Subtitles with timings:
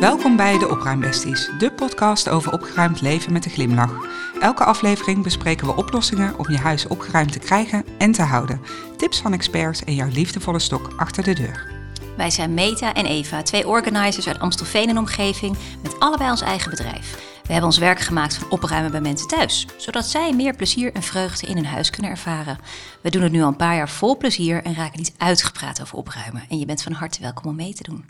[0.00, 3.92] Welkom bij de Opruimbesties, de podcast over opgeruimd leven met een glimlach.
[4.40, 8.60] Elke aflevering bespreken we oplossingen om je huis opgeruimd te krijgen en te houden.
[8.96, 11.70] Tips van experts en jouw liefdevolle stok achter de deur.
[12.16, 16.70] Wij zijn Meta en Eva, twee organizers uit Amstelveen en omgeving, met allebei ons eigen
[16.70, 17.19] bedrijf.
[17.50, 21.02] We hebben ons werk gemaakt van opruimen bij mensen thuis, zodat zij meer plezier en
[21.02, 22.58] vreugde in hun huis kunnen ervaren.
[23.00, 25.96] We doen het nu al een paar jaar vol plezier en raken niet uitgepraat over
[25.96, 26.42] opruimen.
[26.48, 28.04] En je bent van harte welkom om mee te doen.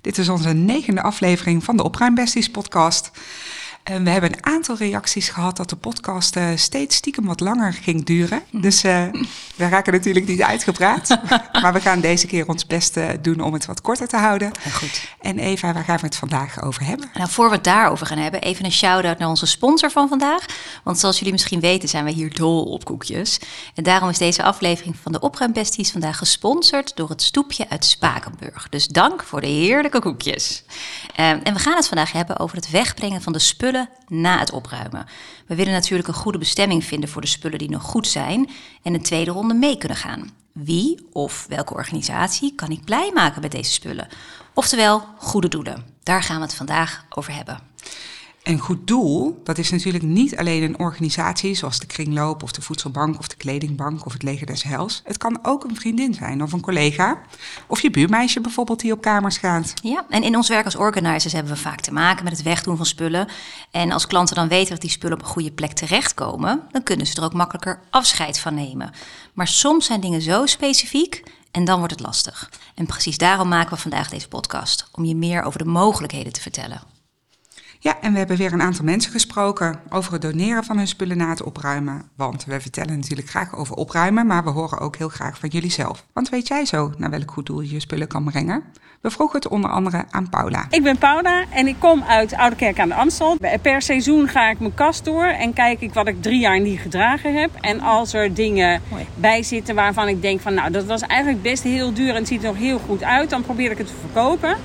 [0.00, 3.10] Dit is onze negende aflevering van de Opruimbesties podcast.
[3.86, 7.72] En we hebben een aantal reacties gehad dat de podcast uh, steeds stiekem wat langer
[7.72, 8.42] ging duren.
[8.50, 9.02] Dus uh,
[9.56, 11.18] we raken natuurlijk niet uitgepraat.
[11.62, 14.50] maar we gaan deze keer ons best uh, doen om het wat korter te houden.
[14.64, 15.08] Ja, goed.
[15.20, 17.10] En Eva, waar gaan we het vandaag over hebben?
[17.14, 20.44] Nou, voor we het daarover gaan hebben, even een shout-out naar onze sponsor van vandaag.
[20.84, 23.38] Want zoals jullie misschien weten zijn we hier dol op koekjes.
[23.74, 28.68] En daarom is deze aflevering van de Opruimbesties vandaag gesponsord door het stoepje uit Spakenburg.
[28.68, 30.64] Dus dank voor de heerlijke koekjes.
[31.14, 33.75] en we gaan het vandaag hebben over het wegbrengen van de spullen
[34.08, 35.06] na het opruimen.
[35.46, 38.50] We willen natuurlijk een goede bestemming vinden voor de spullen die nog goed zijn
[38.82, 40.30] en een tweede ronde mee kunnen gaan.
[40.52, 44.08] Wie of welke organisatie kan ik blij maken met deze spullen?
[44.54, 45.84] Oftewel, goede doelen.
[46.02, 47.60] Daar gaan we het vandaag over hebben.
[48.46, 52.62] Een goed doel, dat is natuurlijk niet alleen een organisatie zoals de Kringloop of de
[52.62, 55.00] Voedselbank of de Kledingbank of het Leger des Heils.
[55.04, 57.20] Het kan ook een vriendin zijn of een collega
[57.66, 59.72] of je buurmeisje bijvoorbeeld die op kamers gaat.
[59.82, 62.76] Ja, en in ons werk als organizers hebben we vaak te maken met het wegdoen
[62.76, 63.28] van spullen.
[63.70, 67.06] En als klanten dan weten dat die spullen op een goede plek terechtkomen, dan kunnen
[67.06, 68.90] ze er ook makkelijker afscheid van nemen.
[69.32, 72.50] Maar soms zijn dingen zo specifiek en dan wordt het lastig.
[72.74, 76.40] En precies daarom maken we vandaag deze podcast, om je meer over de mogelijkheden te
[76.40, 76.95] vertellen.
[77.86, 81.16] Ja, en we hebben weer een aantal mensen gesproken over het doneren van hun spullen
[81.16, 82.02] na het opruimen.
[82.16, 85.70] Want we vertellen natuurlijk graag over opruimen, maar we horen ook heel graag van jullie
[85.70, 86.04] zelf.
[86.12, 88.62] Want weet jij zo naar welk goed doel je je spullen kan brengen?
[89.00, 90.66] We vroegen het onder andere aan Paula.
[90.70, 93.38] Ik ben Paula en ik kom uit Oude Kerk aan de Amstel.
[93.62, 96.80] Per seizoen ga ik mijn kast door en kijk ik wat ik drie jaar niet
[96.80, 97.50] gedragen heb.
[97.60, 99.06] En als er dingen Mooi.
[99.14, 102.28] bij zitten waarvan ik denk van nou dat was eigenlijk best heel duur en het
[102.28, 104.56] ziet er nog heel goed uit, dan probeer ik het te verkopen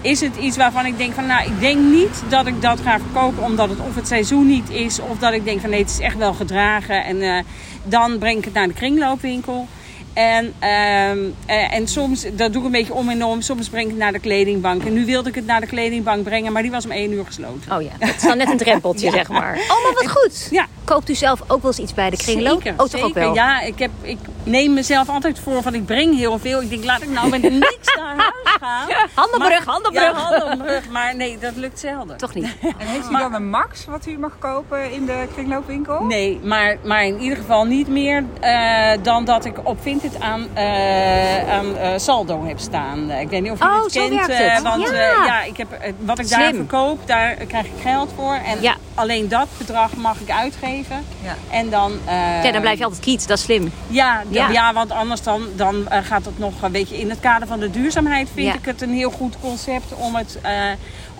[0.00, 2.98] is het iets waarvan ik denk van nou, ik denk niet dat ik dat ga
[2.98, 5.90] verkopen omdat het of het seizoen niet is of dat ik denk van nee, het
[5.90, 7.38] is echt wel gedragen en uh,
[7.84, 9.68] dan breng ik het naar de kringloopwinkel.
[10.12, 13.40] En, uh, en soms, dat doe ik een beetje om en om.
[13.40, 14.84] Soms breng ik het naar de kledingbank.
[14.84, 17.24] En nu wilde ik het naar de kledingbank brengen, maar die was om één uur
[17.24, 17.72] gesloten.
[17.72, 19.12] Oh ja, dat is dan net een drempeltje, ja.
[19.12, 19.58] zeg maar.
[19.68, 20.48] Oh, maar wat goed.
[20.50, 20.66] Ja.
[20.90, 22.62] Koopt u zelf ook wel eens iets bij de kringloop?
[22.62, 23.34] Zeker, oh, toch ook wel?
[23.34, 26.62] Ja, ik, heb, ik neem mezelf altijd voor van ik breng heel veel.
[26.62, 28.88] Ik denk, laat ik nou met niks naar huis gaan.
[29.14, 30.02] Handenbrug, handenbrug.
[30.02, 30.88] Ja, handenbrug.
[30.88, 32.16] Maar nee, dat lukt zelden.
[32.16, 32.56] Toch niet?
[32.78, 36.04] En heeft u dan een max wat u mag kopen in de kringloopwinkel?
[36.04, 40.46] Nee, maar, maar in ieder geval niet meer uh, dan dat ik op Vinted aan
[40.54, 43.10] uh, aan uh, saldo heb staan.
[43.10, 44.26] Ik weet niet of je oh, het kent.
[44.26, 44.62] Het.
[44.62, 45.24] want ja.
[45.24, 45.42] ja.
[45.42, 45.68] ik heb,
[45.98, 46.40] wat ik Slim.
[46.40, 48.34] daar verkoop, daar krijg ik geld voor.
[48.34, 48.76] En ja.
[49.00, 51.04] Alleen dat bedrag mag ik uitgeven.
[51.22, 51.36] Ja.
[51.50, 53.72] En dan, ja, dan blijf je altijd kiet, dat is slim.
[53.86, 54.48] Ja, ja.
[54.48, 57.70] ja want anders dan, dan gaat het nog een beetje in het kader van de
[57.70, 60.38] duurzaamheid vind ik het een heel goed concept om het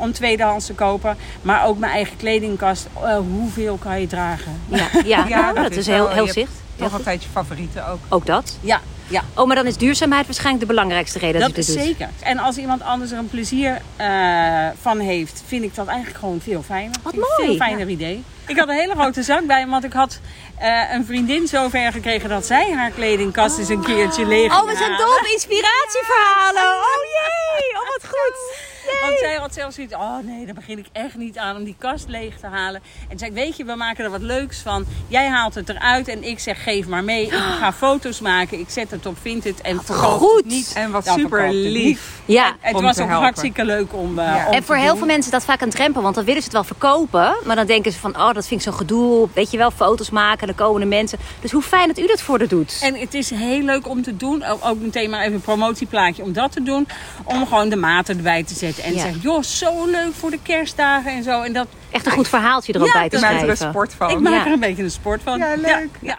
[0.01, 1.17] om tweedehands te kopen.
[1.43, 2.87] Maar ook mijn eigen kledingkast.
[3.03, 4.61] Uh, hoeveel kan je dragen?
[4.69, 5.27] Ja, ja.
[5.37, 6.53] ja dat, dat, is heel, heel zicht.
[6.77, 7.99] Toch altijd je favorieten ook.
[8.09, 8.59] Ook dat?
[8.61, 8.81] Ja.
[9.11, 9.25] Ja.
[9.35, 11.87] Oh, maar dan is duurzaamheid waarschijnlijk de belangrijkste reden dat, dat je dit doet.
[11.87, 12.09] zeker.
[12.21, 16.41] En als iemand anders er een plezier uh, van heeft, vind ik dat eigenlijk gewoon
[16.41, 16.97] veel fijner.
[17.03, 17.27] Wat mooi.
[17.39, 17.93] Een veel fijner ja.
[17.93, 18.23] idee.
[18.47, 20.21] Ik had een hele grote zak bij me, want ik had
[20.63, 24.77] uh, een vriendin zover gekregen dat zij haar kledingkast eens een keertje leeg Oh, we
[24.77, 26.63] zijn dol op inspiratieverhalen.
[26.91, 28.69] Oh jee, oh wat goed.
[29.01, 31.75] Want zij had zelfs zoiets, oh nee, daar begin ik echt niet aan om die
[31.79, 32.83] kast leeg te halen.
[33.09, 34.87] En zei ik, weet je, we maken er wat leuks van.
[35.09, 37.25] Jij haalt het eruit en ik zeg, geef maar mee.
[37.27, 40.37] Ik ga foto's maken, ik zet het op Vinted en verkoop goed.
[40.37, 40.73] het niet.
[40.75, 42.21] En wat super lief.
[42.25, 42.47] Ja.
[42.47, 43.23] En het was ook helpen.
[43.23, 44.47] hartstikke leuk om, uh, ja.
[44.47, 44.97] om En voor heel doen.
[44.97, 47.37] veel mensen is dat vaak een drempel, want dan willen ze het wel verkopen.
[47.45, 49.29] Maar dan denken ze van, oh, dat vind ik zo'n gedoe.
[49.35, 51.19] Weet je wel, foto's maken, dan komen de mensen.
[51.41, 52.79] Dus hoe fijn dat u dat voor de doet.
[52.83, 54.45] En het is heel leuk om te doen.
[54.45, 56.89] Ook meteen maar even een promotieplaatje om dat te doen.
[57.25, 58.70] Om gewoon de maten erbij te zetten.
[58.79, 59.01] En Ja.
[59.01, 61.43] zeggen, joh, zo leuk voor de kerstdagen en zo.
[61.43, 63.69] En dat, Echt een goed verhaaltje er Ja, bij te Je maakt er een schrijven.
[63.75, 64.11] sport van.
[64.11, 65.39] ik maak er een beetje een sport van.
[65.39, 65.89] Ja, leuk.
[66.01, 66.19] Ja,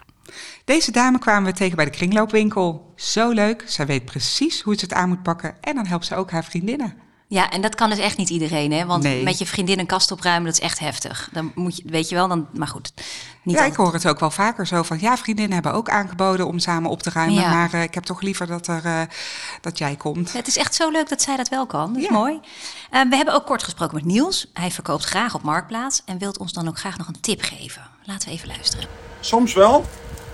[0.64, 2.92] Deze dame kwamen we tegen bij de kringloopwinkel.
[2.96, 3.62] Zo leuk.
[3.66, 5.54] Zij weet precies hoe ze het aan moet pakken.
[5.60, 6.94] En dan helpt ze ook haar vriendinnen.
[7.32, 8.86] Ja, en dat kan dus echt niet iedereen, hè?
[8.86, 9.22] Want Nee.
[9.22, 11.28] met je vriendin een kast opruimen, dat is echt heftig.
[11.32, 12.92] Dan moet je, weet je wel, dan, maar goed.
[13.42, 15.00] Niet ja, ik hoor het ook wel vaker zo van...
[15.00, 17.34] ja, vriendinnen hebben ook aangeboden om samen op te ruimen...
[17.42, 17.50] Ja.
[17.50, 19.00] maar eh, ik heb toch liever dat, er, eh,
[19.60, 20.32] dat jij komt.
[20.32, 21.92] Het is echt zo leuk dat zij dat wel kan.
[21.92, 22.12] Dat is Ja.
[22.12, 22.40] mooi.
[22.90, 24.46] Eh, we hebben ook kort gesproken met Niels.
[24.52, 27.82] Hij verkoopt graag op Marktplaats en wilt ons dan ook graag nog een tip geven.
[28.04, 28.86] Laten we even luisteren.
[29.20, 29.84] Soms wel.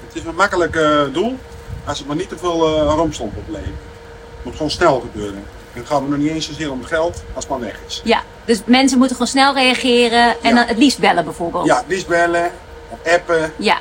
[0.07, 1.39] Het is een makkelijk eh, doel.
[1.87, 3.67] Als het maar niet te veel uh, rompslomp oplevert.
[3.67, 5.45] Het moet gewoon snel gebeuren.
[5.73, 8.01] Het gaat me nog niet eens zozeer om het geld als het maar weg is.
[8.05, 10.55] Ja, dus mensen moeten gewoon snel reageren en Ja.
[10.55, 11.67] dan het liefst bellen bijvoorbeeld.
[11.67, 12.51] Ja, liefst bellen,
[12.89, 13.53] of appen.
[13.57, 13.79] Ja,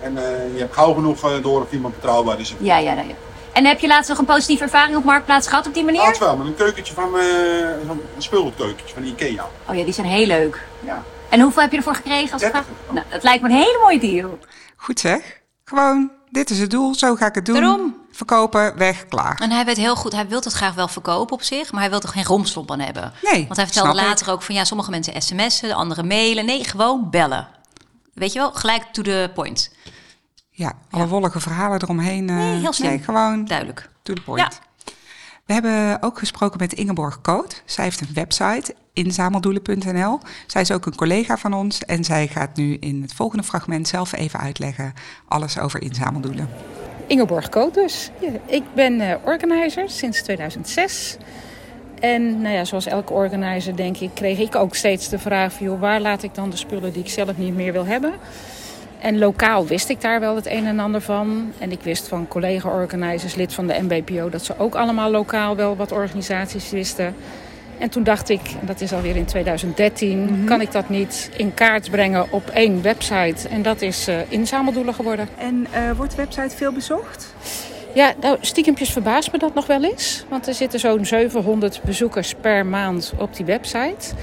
[0.00, 2.54] En eh, je hebt gauw genoeg eh, door of iemand betrouwbaar is.
[2.58, 3.02] ja, ja, ja.
[3.52, 6.00] En heb je laatst nog een positieve ervaring op Marktplaats gehad op die manier?
[6.00, 7.24] Laatst wel, met een keukentje van, eh
[7.86, 9.46] zo'n speelgoedkeukentje van Ikea.
[9.68, 10.62] Oh ja, die zijn heel leuk.
[10.84, 11.02] Ja.
[11.28, 12.94] En hoeveel heb je ervoor gekregen als 30 vraag?
[12.94, 14.38] Nou, dat lijkt me een hele mooie deal.
[14.76, 15.40] Goed zeg.
[15.64, 17.54] Gewoon, dit is het doel, zo ga ik het doen.
[17.60, 18.05] Daarom.
[18.16, 19.40] Verkopen, weg, klaar.
[19.40, 21.90] En hij weet heel goed, hij wil het graag wel verkopen op zich, maar hij
[21.90, 23.12] wil er geen romslomp aan hebben.
[23.32, 24.04] Nee, Want hij vertelde ik.
[24.06, 26.44] later ook van ja, sommige mensen sms'en, de anderen mailen.
[26.44, 27.48] Nee, gewoon bellen.
[28.14, 29.74] Weet je wel, gelijk to the point.
[30.50, 32.28] Ja, alle wollige verhalen eromheen.
[32.28, 32.88] eh, Nee, heel snel.
[32.90, 33.90] Nee, gewoon Duidelijk.
[34.02, 34.60] to the point.
[35.46, 37.62] We hebben ook gesproken met Ingeborg Koot.
[37.64, 40.18] Zij heeft een website, inzameldoelen.nl.
[40.46, 43.88] Zij is ook een collega van ons en zij gaat nu in het volgende fragment
[43.88, 44.92] zelf even uitleggen
[45.28, 46.48] alles over inzameldoelen.
[47.06, 48.10] Ingeborg Koot dus.
[48.46, 51.16] Ik ben eh, organizer sinds 2006.
[52.00, 55.78] En nou ja, zoals elke organizer denk ik, kreeg ik ook steeds de vraag van...
[55.78, 58.12] Waar laat ik dan de spullen die ik zelf niet meer wil hebben?
[58.98, 61.52] En lokaal wist ik daar wel het een en ander van.
[61.58, 64.28] En ik wist van collega-organizers, lid van de MBPO...
[64.28, 67.14] dat ze ook allemaal lokaal wel wat organisaties wisten.
[67.78, 70.42] En toen dacht ik, en dat is alweer in 2013...
[70.44, 73.48] kan ik dat niet in kaart brengen op één website?
[73.48, 75.28] En dat is eh, inzameldoelen geworden.
[75.38, 77.34] En eh, wordt de website veel bezocht?
[77.94, 80.24] Ja, nou, stiekempjes verbaast me dat nog wel eens.
[80.28, 84.14] Want er zitten zo'n 700 bezoekers per maand op die website.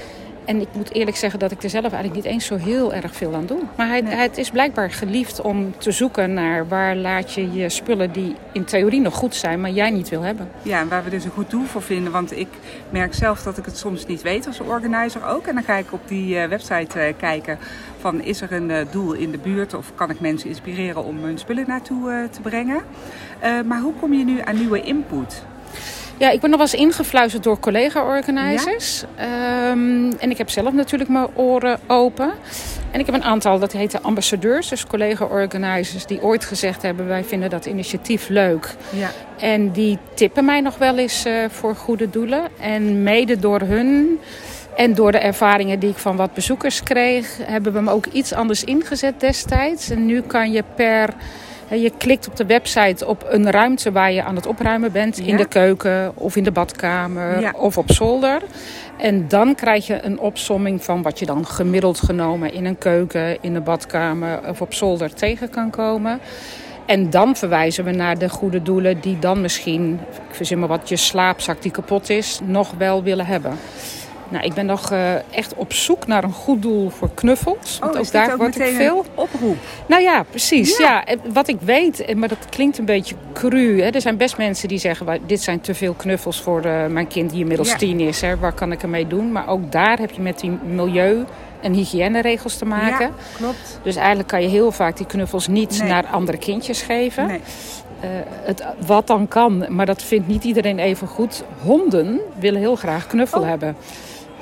[0.44, 3.14] En ik moet eerlijk zeggen dat ik er zelf eigenlijk niet eens zo heel erg
[3.14, 3.60] veel aan doe.
[3.76, 8.12] Maar hij, het is blijkbaar geliefd om te zoeken naar waar laat je je spullen
[8.12, 10.48] die in theorie nog goed zijn, maar jij niet wil hebben.
[10.62, 12.12] Ja, en waar we dus een goed doel voor vinden.
[12.12, 12.48] Want ik
[12.90, 15.46] merk zelf dat ik het soms niet weet als organizer ook.
[15.46, 17.58] En dan ga ik op die eh, website eh, kijken
[17.98, 21.24] van is er een eh, doel in de buurt of kan ik mensen inspireren om
[21.24, 22.82] hun spullen naartoe te brengen.
[23.66, 25.42] Maar hoe kom je nu aan nieuwe input?
[26.16, 29.04] Ja, ik ben nog wel eens ingefluisterd door collega-organizers.
[29.16, 32.32] Ehm, en ik heb zelf natuurlijk mijn oren open.
[32.90, 36.06] En ik heb een aantal, dat heette ambassadeurs, dus collega-organizers...
[36.06, 38.74] die ooit gezegd hebben, wij vinden dat initiatief leuk.
[38.90, 39.10] Ja.
[39.38, 42.42] En die tippen mij nog wel eens eh, voor goede doelen.
[42.60, 44.20] En mede door hun
[44.76, 47.38] en door de ervaringen die ik van wat bezoekers kreeg...
[47.42, 49.90] hebben we hem ook iets anders ingezet destijds.
[49.90, 51.14] En nu kan je per...
[51.74, 55.16] hè, Je klikt op de website op een ruimte waar je aan het opruimen bent.
[55.16, 55.24] Ja.
[55.24, 57.52] In de keuken of in de badkamer Ja.
[57.56, 58.42] of op zolder.
[58.96, 63.42] En dan krijg je een opsomming van wat je dan gemiddeld genomen in een keuken,
[63.42, 66.20] in de badkamer of op zolder tegen kan komen.
[66.86, 70.88] En dan verwijzen we naar de goede doelen die dan misschien, ik verzin maar wat,
[70.88, 73.58] je slaapzak die kapot is, nog wel willen hebben.
[74.28, 77.78] Nou, ik ben nog eh, echt op zoek naar een goed doel voor knuffels.
[77.80, 78.98] Want Oh, ook daar ook word ik veel.
[78.98, 79.56] een oproep?
[79.86, 80.76] Nou ja, precies.
[80.78, 81.04] Ja.
[81.04, 83.80] en wat ik weet, en- maar dat klinkt een beetje cru.
[83.82, 83.88] Hè.
[83.90, 87.06] Er zijn best mensen die zeggen, "Wa- dit zijn te veel knuffels voor eh, mijn
[87.06, 87.76] kind die inmiddels Ja.
[87.76, 88.20] tien is.
[88.20, 88.36] Hè.
[88.38, 89.32] Waar kan ik ermee doen?
[89.32, 91.24] Maar ook daar heb je met die milieu-
[91.60, 93.06] en hygiëneregels te maken.
[93.06, 93.78] Ja, klopt.
[93.82, 95.88] Dus eigenlijk kan je heel vaak die knuffels niet Nee.
[95.88, 97.26] naar andere kindjes geven.
[97.26, 97.40] Nee.
[98.00, 98.08] Eh,
[98.44, 101.42] het, wat dan kan, maar dat vindt niet iedereen even goed.
[101.62, 103.46] Honden willen heel graag knuffel Oh.
[103.48, 103.76] hebben.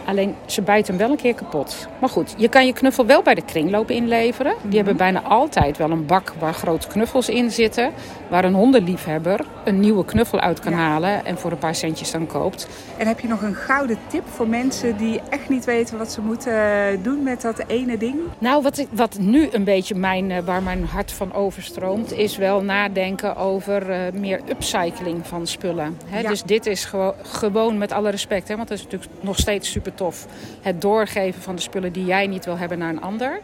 [0.04, 1.88] Alleen ze bijten hem wel een keer kapot.
[2.00, 4.54] Maar goed, je kan je knuffel wel bij de kringloop inleveren.
[4.62, 7.90] Die hebben bijna altijd wel een bak waar grote knuffels in zitten.
[8.28, 10.78] Waar een hondenliefhebber een nieuwe knuffel uit kan Ja.
[10.78, 12.68] halen en voor een paar centjes dan koopt.
[12.96, 16.20] En heb je nog een gouden tip voor mensen die echt niet weten wat ze
[16.20, 18.14] moeten eh, doen met dat ene ding?
[18.38, 22.36] Nou, wat, ik, wat nu een beetje mijn, eh, waar mijn hart van overstroomt, is
[22.36, 25.98] wel nadenken over eh, meer upcycling van spullen.
[26.06, 26.20] Hè?
[26.20, 26.28] Ja.
[26.28, 29.70] Dus dit is gewo- gewoon met alle respect, hè, want het is natuurlijk nog steeds
[29.70, 30.26] super tof.
[30.60, 33.40] Het doorgeven van de spullen die jij niet wil hebben naar een ander.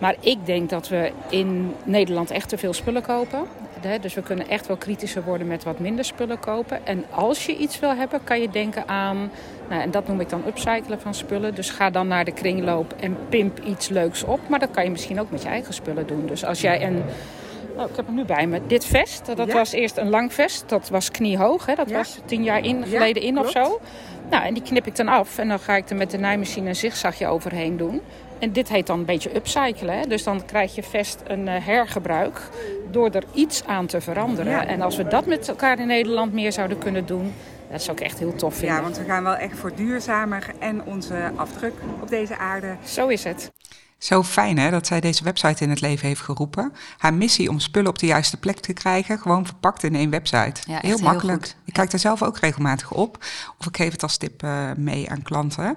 [0.00, 3.40] Maar ik denk dat we in Nederland echt te veel spullen kopen.
[4.00, 6.86] Dus we kunnen echt wel kritischer worden met wat minder spullen kopen.
[6.86, 9.30] En als je iets wil hebben, kan je denken aan,
[9.68, 11.54] nou, en dat noem ik dan upcyclen van spullen.
[11.54, 14.40] Dus ga dan naar de kringloop en pimp iets leuks op.
[14.48, 16.26] Maar dat kan je misschien ook met je eigen spullen doen.
[16.26, 17.02] Dus als jij een,
[17.76, 19.26] nou, ik heb hem nu bij me, dit vest.
[19.36, 19.54] Dat Ja.
[19.54, 21.66] was eerst een lang vest, dat was kniehoog.
[21.66, 21.74] Hè?
[21.74, 21.96] Dat Ja.
[21.96, 23.66] was tien jaar in, Ja, geleden in of klopt.
[23.68, 23.80] zo.
[24.34, 26.68] Nou, en die knip ik dan af en dan ga ik er met de naaimachine
[26.68, 28.00] een zigzagje overheen doen.
[28.38, 29.98] En dit heet dan een beetje upcyclen.
[29.98, 30.06] Hè?
[30.06, 32.40] Dus dan krijg je vest een eh, hergebruik
[32.90, 34.52] door er iets aan te veranderen.
[34.52, 34.66] Ja.
[34.66, 37.32] En als we dat met elkaar in Nederland meer zouden kunnen doen,
[37.70, 38.76] dat zou ik echt heel tof vinden.
[38.76, 42.76] Ja, want we gaan wel echt voor duurzamer en onze afdruk op deze aarde.
[42.84, 43.52] Zo is het.
[44.04, 46.72] Zo fijn hè, dat zij deze website in het leven heeft geroepen.
[46.98, 50.60] Haar missie om spullen op de juiste plek te krijgen, gewoon verpakt in één website.
[50.66, 51.54] Ja, heel makkelijk.
[51.64, 53.24] ik kijk daar zelf ook regelmatig op.
[53.58, 55.76] Of ik geef het als tip eh, mee aan klanten.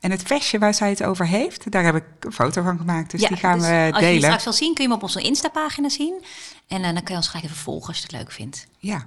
[0.00, 3.10] En het vestje waar zij het over heeft, daar heb ik een foto van gemaakt.
[3.10, 4.22] Dus die gaan dus we Als je die delen.
[4.22, 6.24] straks wil zien, kun je hem op onze Insta-pagina zien.
[6.68, 8.66] En eh, dan kun je ons gelijk even volgen als je het leuk vindt.
[8.78, 9.04] Ja.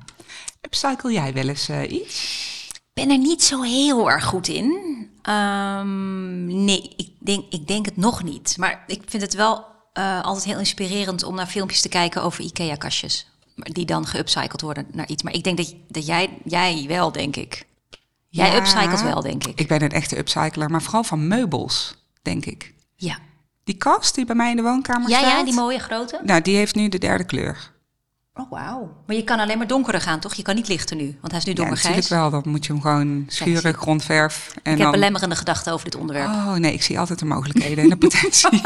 [0.62, 2.57] Upcycle jij wel eens eh, iets?
[2.98, 4.76] Ben er niet zo heel erg goed in.
[5.22, 8.56] Ehm, nee, ik denk, ik denk het nog niet.
[8.58, 12.44] Maar ik vind het wel eh, altijd heel inspirerend om naar filmpjes te kijken over
[12.44, 13.28] IKEA-kastjes.
[13.56, 15.24] Die dan geupcycled worden naar iets.
[15.24, 17.66] Maar ik denk dat, dat jij, jij wel, denk ik.
[18.30, 19.60] Jij Ja, upcycelt wel, denk ik.
[19.60, 22.74] Ik ben een echte upcycler, maar vooral van meubels, denk ik.
[22.96, 23.18] Ja.
[23.64, 25.32] Die kast die bij mij in de woonkamer Ja, staat.
[25.32, 26.20] ja, die mooie grote.
[26.24, 27.72] Nou, die heeft nu de derde kleur.
[28.38, 28.94] Oh, wauw.
[29.06, 30.34] Maar je kan alleen maar donkerder gaan, toch?
[30.34, 31.96] Je kan niet lichter nu, want hij is nu Ja, donkergrijs.
[31.96, 32.42] natuurlijk wel.
[32.42, 34.48] Dan moet je hem gewoon schuren, grondverf.
[34.64, 34.92] En ik heb dan...
[34.92, 36.28] belemmerende gedachten over dit onderwerp.
[36.28, 38.50] Oh nee, ik zie altijd de mogelijkheden en de potentie.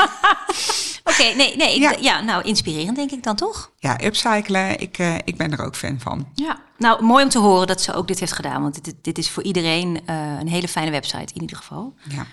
[1.03, 1.75] Oké, nee, nee.
[1.75, 1.95] Ik, Ja.
[1.99, 2.21] ja.
[2.21, 3.71] nou, inspirerend denk ik dan toch?
[3.77, 6.27] ja, upcyclen, ik, eh, ik ben er ook fan van.
[6.35, 6.57] Ja.
[6.77, 8.61] Nou, mooi om te horen dat ze ook dit heeft gedaan.
[8.61, 11.93] Want dit, dit is voor iedereen eh, een hele fijne website in ieder geval.
[12.09, 12.25] Ja.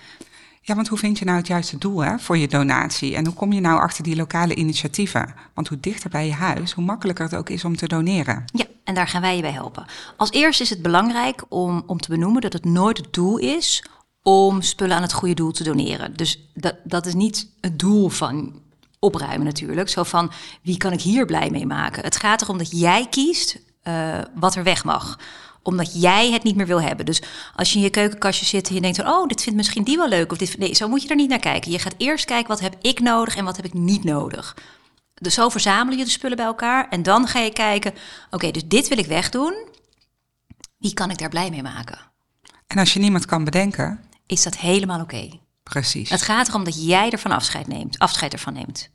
[0.68, 3.16] Ja, want hoe vind je nou het juiste doel hè, voor je donatie?
[3.16, 5.34] En hoe kom je nou achter die lokale initiatieven?
[5.54, 8.44] Want hoe dichter bij je huis, hoe makkelijker het ook is om te doneren.
[8.52, 9.86] Ja, en daar gaan wij je bij helpen.
[10.16, 13.84] Als eerste is het belangrijk om, om te benoemen dat het nooit het doel is
[14.22, 16.16] om spullen aan het goede doel te doneren.
[16.16, 18.60] Dus dat, dat is niet het doel van
[18.98, 19.88] opruimen natuurlijk.
[19.88, 20.30] Zo van,
[20.62, 22.02] wie kan ik hier blij mee maken?
[22.02, 25.18] Het gaat erom dat jij kiest eh, wat er weg mag
[25.62, 27.06] omdat jij het niet meer wil hebben.
[27.06, 27.22] Dus
[27.56, 28.96] als je in je keukenkastje zit en je denkt...
[28.96, 30.32] van, oh, dit vindt misschien die wel leuk.
[30.32, 31.70] Of dit, nee, zo moet je er niet naar kijken.
[31.70, 34.56] Je gaat eerst kijken, wat heb ik nodig en wat heb ik niet nodig.
[35.14, 36.88] Dus zo verzamel je de spullen bij elkaar.
[36.88, 37.94] En dan ga je kijken,
[38.30, 39.66] oké, dus dit wil ik wegdoen.
[40.78, 41.98] Wie kan ik daar blij mee maken?
[42.66, 45.28] En als je niemand kan bedenken, Is dat helemaal oké?
[45.62, 46.10] precies.
[46.10, 47.98] Het gaat erom dat jij ervan afscheid neemt.
[47.98, 48.90] Afscheid ervan neemt.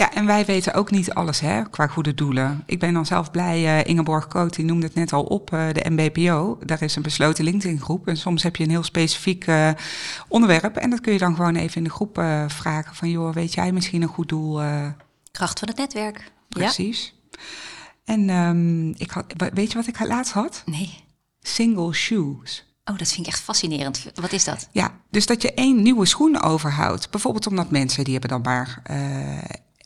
[0.00, 2.62] Ja, en wij weten ook niet alles hè, qua goede doelen.
[2.66, 5.68] Ik ben dan zelf blij, eh, Ingeborg Koot, die noemde het net al op, eh,
[5.72, 6.58] de MBPO.
[6.64, 8.06] Daar is een besloten LinkedIn-groep.
[8.06, 9.70] En soms heb je een heel specifiek eh,
[10.28, 10.76] onderwerp.
[10.76, 12.14] En dat kun je dan gewoon even in de groep
[12.46, 13.10] vragen van...
[13.10, 14.60] joh, weet jij misschien een goed doel?
[15.30, 16.18] Kracht van het netwerk.
[16.18, 16.30] Ja?
[16.48, 17.14] precies.
[18.04, 20.62] En ehm, ik had, weet je wat ik laatst had?
[20.64, 21.04] Nee.
[21.40, 22.64] Single shoes.
[22.84, 24.06] Oh, dat vind ik echt fascinerend.
[24.14, 24.68] Wat is dat?
[24.72, 27.10] Ja, dus dat je één nieuwe schoen overhoudt.
[27.10, 28.82] Bijvoorbeeld omdat mensen die hebben dan maar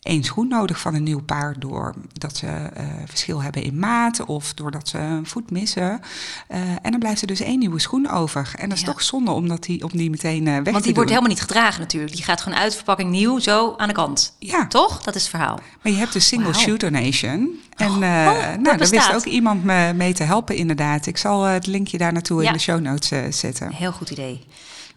[0.04, 1.54] één schoen nodig van een nieuw paar.
[1.58, 6.00] Doordat ze eh, verschil hebben in maat of doordat ze een voet missen.
[6.48, 8.52] Eh, en dan blijft er dus één nieuwe schoen over.
[8.58, 8.90] En dat is Ja.
[8.90, 11.06] toch zonde omdat die, om die meteen eh, weg Want die wordt doen.
[11.06, 12.12] helemaal niet gedragen natuurlijk.
[12.14, 14.36] Die gaat gewoon uit verpakking nieuw, zo aan de kant.
[14.38, 15.02] Ja, Toch?
[15.02, 15.58] Dat is het verhaal.
[15.82, 16.62] maar je hebt de single Wauw.
[16.62, 17.60] shoe donation.
[17.76, 21.06] En Oh, nou, daar wist ook iemand me mee te helpen inderdaad.
[21.06, 22.46] Ik zal het linkje daar naartoe Ja.
[22.48, 23.72] in de show notes zetten.
[23.72, 24.44] Heel goed idee.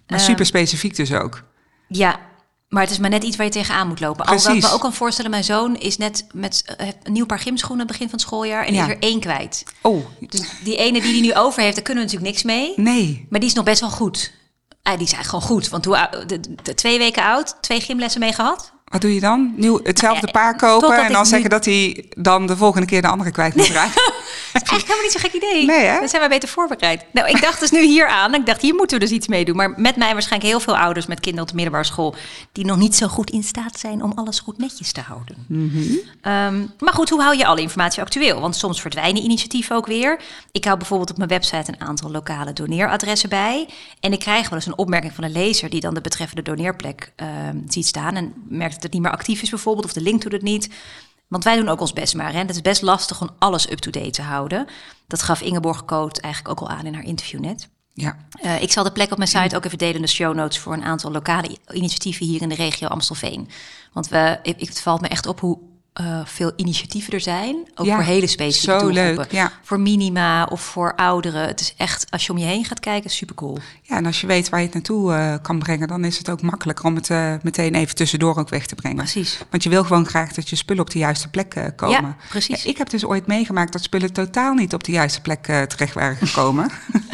[0.08, 1.44] Maar super specifiek dus ook.
[1.88, 2.20] Ja,
[2.68, 4.26] maar het is maar net iets waar je tegenaan moet lopen.
[4.26, 4.70] Alhoewel ik Precies.
[4.70, 8.10] me ook kan voorstellen, mijn zoon is net met eh, een nieuw paar gymschoenen begin
[8.10, 8.84] van het schooljaar en Ja.
[8.84, 9.64] is er één kwijt.
[9.82, 12.74] Oh, Dus die ene die hij nu over heeft, daar kunnen we natuurlijk niks mee.
[12.76, 13.26] nee.
[13.30, 14.32] Maar die is nog best wel goed.
[14.84, 15.70] Ah, die is eigenlijk gewoon goed.
[15.70, 16.26] Want hoe,
[16.64, 18.72] de twee weken oud, twee gymlessen mee gehad.
[18.88, 19.54] Wat doe je dan?
[19.56, 23.02] Nieuw, hetzelfde Eh, paar kopen en dan zeggen nu- dat hij dan de volgende keer
[23.02, 24.02] de andere kwijt moet raken.
[24.54, 25.66] Dat is eigenlijk helemaal niet zo'n gek idee.
[25.78, 26.00] Nee, hè?
[26.00, 27.06] Dan zijn wij beter voorbereid.
[27.12, 28.34] Nou, ik dacht dus nu hier aan.
[28.34, 29.56] Ik dacht, hier moeten we dus iets mee doen.
[29.56, 32.16] Maar met mij waarschijnlijk heel veel ouders met kinderen op de middelbare school...
[32.52, 35.36] die nog niet zo goed in staat zijn om alles goed netjes te houden.
[36.22, 38.40] Ehm, maar goed, hoe hou je alle informatie actueel?
[38.42, 40.20] Want soms verdwijnen initiatieven ook weer.
[40.52, 43.68] Ik hou bijvoorbeeld op mijn website een aantal lokale doneeradressen bij.
[44.00, 45.70] En ik krijg wel eens een opmerking van een lezer...
[45.70, 48.16] die dan de betreffende doneerplek ehm, ziet staan...
[48.16, 49.86] en merkt dat het niet meer actief is bijvoorbeeld...
[49.86, 50.70] of de link doet het niet...
[51.28, 52.32] Want wij doen ook ons best maar.
[52.34, 52.40] Hè?
[52.40, 54.68] Het is best lastig om alles up-to-date te houden.
[55.08, 57.70] Dat gaf Ingeborg Koot eigenlijk ook al aan in haar interview net.
[57.94, 60.36] Ja, Eh, ik zal de plek op mijn site ook even delen in de show
[60.36, 60.60] notes...
[60.60, 63.50] voor een aantal lokale initiatieven hier in de regio Amstelveen.
[63.94, 65.60] Want we, ik- het valt me echt op hoe
[65.98, 67.56] eh, veel initiatieven er zijn.
[67.76, 69.16] Ook Ja, voor hele specifieke zo doelgroepen.
[69.18, 69.52] leuk, ja.
[69.64, 71.48] Voor minima of voor ouderen.
[71.48, 73.58] Het is echt, als je om je heen gaat kijken, supercool.
[73.82, 76.30] ja, en als je weet waar je het naartoe eh, kan brengen, dan is het
[76.30, 78.98] ook makkelijker om het eh, meteen even tussendoor ook weg te brengen.
[78.98, 79.38] Precies.
[79.50, 82.02] Want je wil gewoon graag dat je spullen op de juiste plek komen.
[82.02, 82.66] Ja, precies.
[82.66, 86.16] ik heb dus ooit meegemaakt dat spullen totaal niet op de juiste plek terecht waren
[86.18, 86.70] gekomen.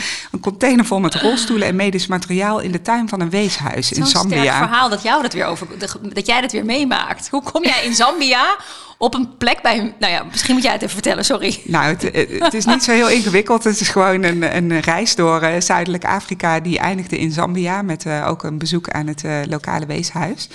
[0.44, 4.58] container vol met rolstoelen en medisch materiaal in de tuin van een weeshuis in Zambia.
[4.58, 5.68] verhaal dat, jou dat, weer over,
[6.14, 7.30] dat jij dat weer meemaakt.
[7.30, 8.58] Hoe kom jij in Zambia
[8.98, 9.80] op een plek bij...
[9.80, 11.60] een- Nou ja, misschien moet jij het even vertellen, sorry.
[11.64, 13.64] Nou, het, is niet zo heel ingewikkeld.
[13.64, 18.06] Het is gewoon een, een reis door eh, Zuidelijk Afrika die eindigde in Zambia met
[18.06, 20.50] eh, ook een bezoek aan het eh, lokale weeshuis.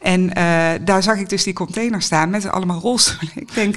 [0.00, 0.26] En
[0.84, 3.32] daar zag ik dus die container staan met allemaal rolstoelen.
[3.48, 3.76] Ik denk,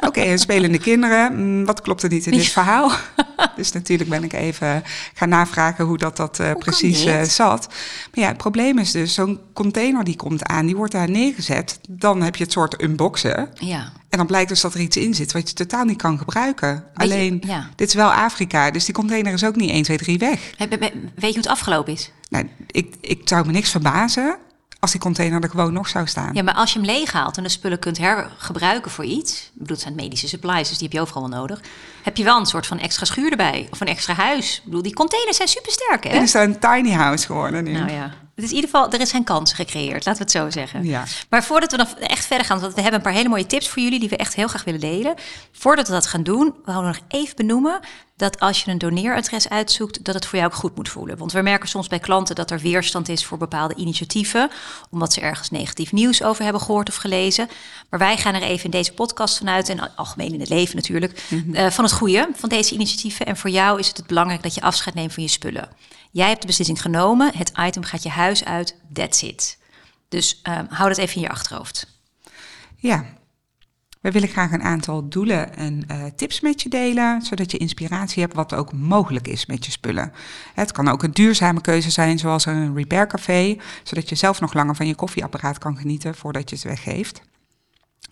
[0.00, 2.90] oké, spelende kinderen, mm, wat klopt er niet in dit verhaal?
[3.56, 4.82] dus natuurlijk ben ik even
[5.14, 7.66] gaan navragen hoe dat, dat precies zat.
[8.14, 11.78] Maar ja, het probleem is dus, zo'n container die komt aan, die wordt daar neergezet.
[11.88, 13.37] Dan heb je het soort unboxen.
[13.54, 16.18] Ja, En dan blijkt dus dat er iets in zit wat je totaal niet kan
[16.18, 16.68] gebruiken.
[16.94, 17.68] Weet je- Alleen, ja.
[17.76, 20.52] dit is wel Afrika, dus die container is ook niet 1, 2, 3 weg.
[20.58, 20.70] Weet
[21.14, 22.10] je hoe het afgelopen is?
[22.30, 24.36] Nou, ik, ik zou me niks verbazen
[24.80, 26.34] als die container er gewoon nog zou staan.
[26.34, 29.68] Ja, maar als je hem leeghaalt en de spullen kunt hergebruiken voor iets, ik bedoel,
[29.76, 31.60] het zijn medische supplies, dus die heb je overal wel nodig,
[32.02, 34.56] heb je wel een soort van extra schuur erbij of een extra huis.
[34.56, 36.10] Ik bedoel, die containers zijn super sterk, hè?
[36.10, 37.72] Dit is een tiny house geworden nu.
[37.72, 40.50] Nou ja, het is in ieder geval, er zijn kansen gecreëerd, laten we het zo
[40.50, 40.84] zeggen.
[40.84, 41.04] Ja.
[41.28, 43.68] Maar voordat we dan echt verder gaan, want we hebben een paar hele mooie tips
[43.68, 45.14] voor jullie die we echt heel graag willen delen.
[45.52, 47.80] Voordat we dat gaan doen, we we nog even benoemen
[48.18, 51.16] dat als je een doneeradres uitzoekt, dat het voor jou ook goed moet voelen.
[51.16, 54.50] Want we merken soms bij klanten dat er weerstand is voor bepaalde initiatieven,
[54.90, 57.48] omdat ze ergens negatief nieuws over hebben gehoord of gelezen.
[57.90, 61.22] Maar wij gaan er even in deze podcast vanuit, en algemeen in het leven natuurlijk,
[61.52, 63.26] eh, van het goede van deze initiatieven.
[63.26, 65.68] En voor jou is het, het belangrijk dat je afscheid neemt van je spullen.
[66.10, 69.58] Jij hebt de beslissing genomen, het item gaat je huis uit, that's it.
[70.08, 71.86] Dus um, hou dat even in je achterhoofd.
[72.76, 73.04] Ja,
[74.00, 78.22] we willen graag een aantal doelen en uh, tips met je delen, zodat je inspiratie
[78.22, 80.12] hebt wat ook mogelijk is met je spullen.
[80.54, 84.76] Het kan ook een duurzame keuze zijn, zoals een repaircafé, zodat je zelf nog langer
[84.76, 87.22] van je koffieapparaat kan genieten voordat je het weggeeft.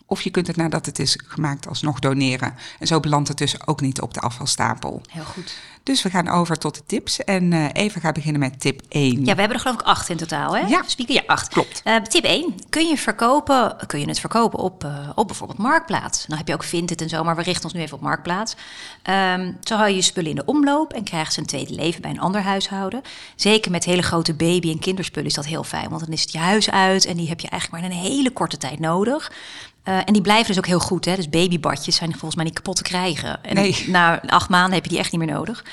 [0.05, 2.55] Of je kunt het nadat het is gemaakt alsnog doneren.
[2.79, 5.01] En zo belandt het dus ook niet op de afvalstapel.
[5.09, 5.57] Heel goed.
[5.87, 7.23] Dus we gaan over tot de tips.
[7.23, 9.25] En uh, Eva gaat beginnen met tip 1.
[9.25, 10.67] Ja, we hebben er geloof ik acht in totaal, hè?
[10.67, 10.83] Ja.
[10.85, 11.47] Spieken, ja, acht.
[11.47, 11.81] Klopt.
[11.85, 12.55] Uh, tip 1.
[12.69, 16.27] Kun je, verkopen, kun je het verkopen op, uh, op bijvoorbeeld Marktplaats?
[16.27, 18.55] Nou heb je ook Vinted en zo, maar we richten ons nu even op Marktplaats.
[19.33, 22.01] Um, zo hou je je spullen in de omloop en krijgen ze een tweede leven
[22.01, 23.01] bij een ander huishouden.
[23.35, 25.89] Zeker met hele grote baby- en kinderspullen is dat heel fijn.
[25.89, 28.11] Want dan is het je huis uit en die heb je eigenlijk maar in een
[28.11, 29.31] hele korte tijd nodig.
[29.87, 31.05] Uh, en die blijven dus ook heel goed.
[31.05, 31.15] Hè?
[31.15, 33.43] Dus babybadjes zijn volgens mij niet kapot te krijgen.
[33.43, 33.85] En nee.
[33.87, 35.65] na acht maanden heb je die echt niet meer nodig.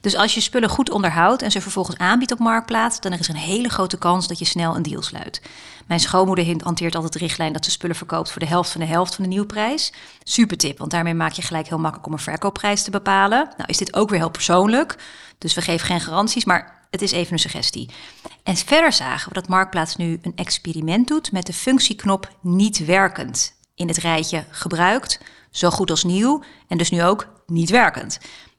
[0.00, 3.00] Dus als je spullen goed onderhoudt en ze vervolgens aanbiedt op Marktplaats...
[3.00, 5.42] dan is er een hele grote kans dat je snel een deal sluit.
[5.86, 8.30] Mijn schoonmoeder hanteert altijd de richtlijn dat ze spullen verkoopt...
[8.30, 9.92] voor de helft van de helft van de nieuwprijs.
[10.22, 13.48] Super tip, want daarmee maak je gelijk heel makkelijk om een verkoopprijs te bepalen.
[13.56, 14.96] Nou is dit ook weer heel persoonlijk,
[15.38, 16.44] dus we geven geen garanties...
[16.44, 17.90] maar het is even een suggestie.
[18.42, 21.32] En verder zagen we dat Marktplaats nu een experiment doet...
[21.32, 25.20] met de functieknop niet werkend in het rijtje gebruikt,
[25.50, 28.18] zo goed als nieuw en dus nu ook niet werkend.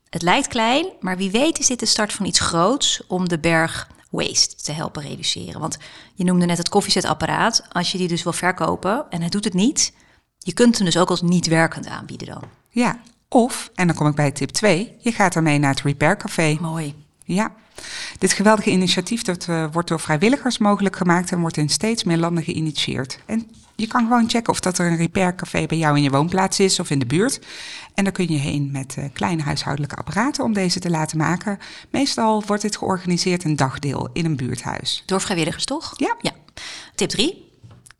[0.10, 3.39] Het lijkt klein, maar wie weet is dit de start van iets groots om de
[3.39, 5.59] berg waste te helpen reduceren.
[5.59, 5.77] Want
[6.14, 7.64] je noemde net het koffiezetapparaat.
[7.72, 9.94] Als je die dus wil verkopen en het doet het niet,
[10.40, 12.44] je kunt hem dus ook als niet werkend aanbieden dan.
[12.70, 16.57] Ja, of, en dan kom ik bij tip 2, je gaat ermee naar het repaircafé.
[16.62, 17.02] Mooi.
[17.24, 17.51] Ja,
[18.18, 22.18] dit geweldige initiatief dat, uh, wordt door vrijwilligers mogelijk gemaakt en wordt in steeds meer
[22.18, 23.20] landen geïnitieerd.
[23.25, 26.59] En je kan gewoon checken of dat er een repaircafé bij jou in je woonplaats
[26.59, 27.40] is of in de buurt.
[27.94, 31.59] En dan kun je heen met uh, kleine huishoudelijke apparaten om deze te laten maken.
[31.90, 35.03] Meestal wordt dit georganiseerd een dagdeel in een buurthuis.
[35.05, 35.94] Door vrijwilligers toch?
[35.96, 36.16] Ja.
[36.22, 36.31] ja.
[36.96, 37.51] Tip 3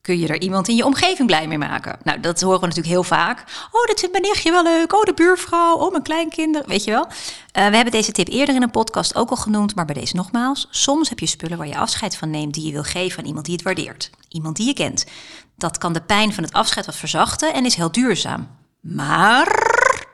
[0.03, 1.97] kun je er iemand in je omgeving blij mee maken.
[2.03, 3.43] Nou, dat horen we natuurlijk heel vaak.
[3.71, 4.93] Oh, dit vindt mijn nichtje wel leuk.
[4.93, 5.75] Oh, de buurvrouw.
[5.75, 6.67] Oh, mijn kleinkinderen.
[6.67, 7.05] Weet je wel.
[7.05, 7.11] Uh,
[7.51, 10.67] we hebben deze tip eerder in een podcast ook al genoemd, maar bij deze nogmaals.
[10.69, 13.45] Soms heb je spullen waar je afscheid van neemt die je wil geven aan iemand
[13.45, 14.09] die het waardeert.
[14.29, 15.05] Iemand die je kent.
[15.57, 18.47] Dat kan de pijn van het afscheid wat verzachten en is heel duurzaam.
[18.81, 19.71] Maar...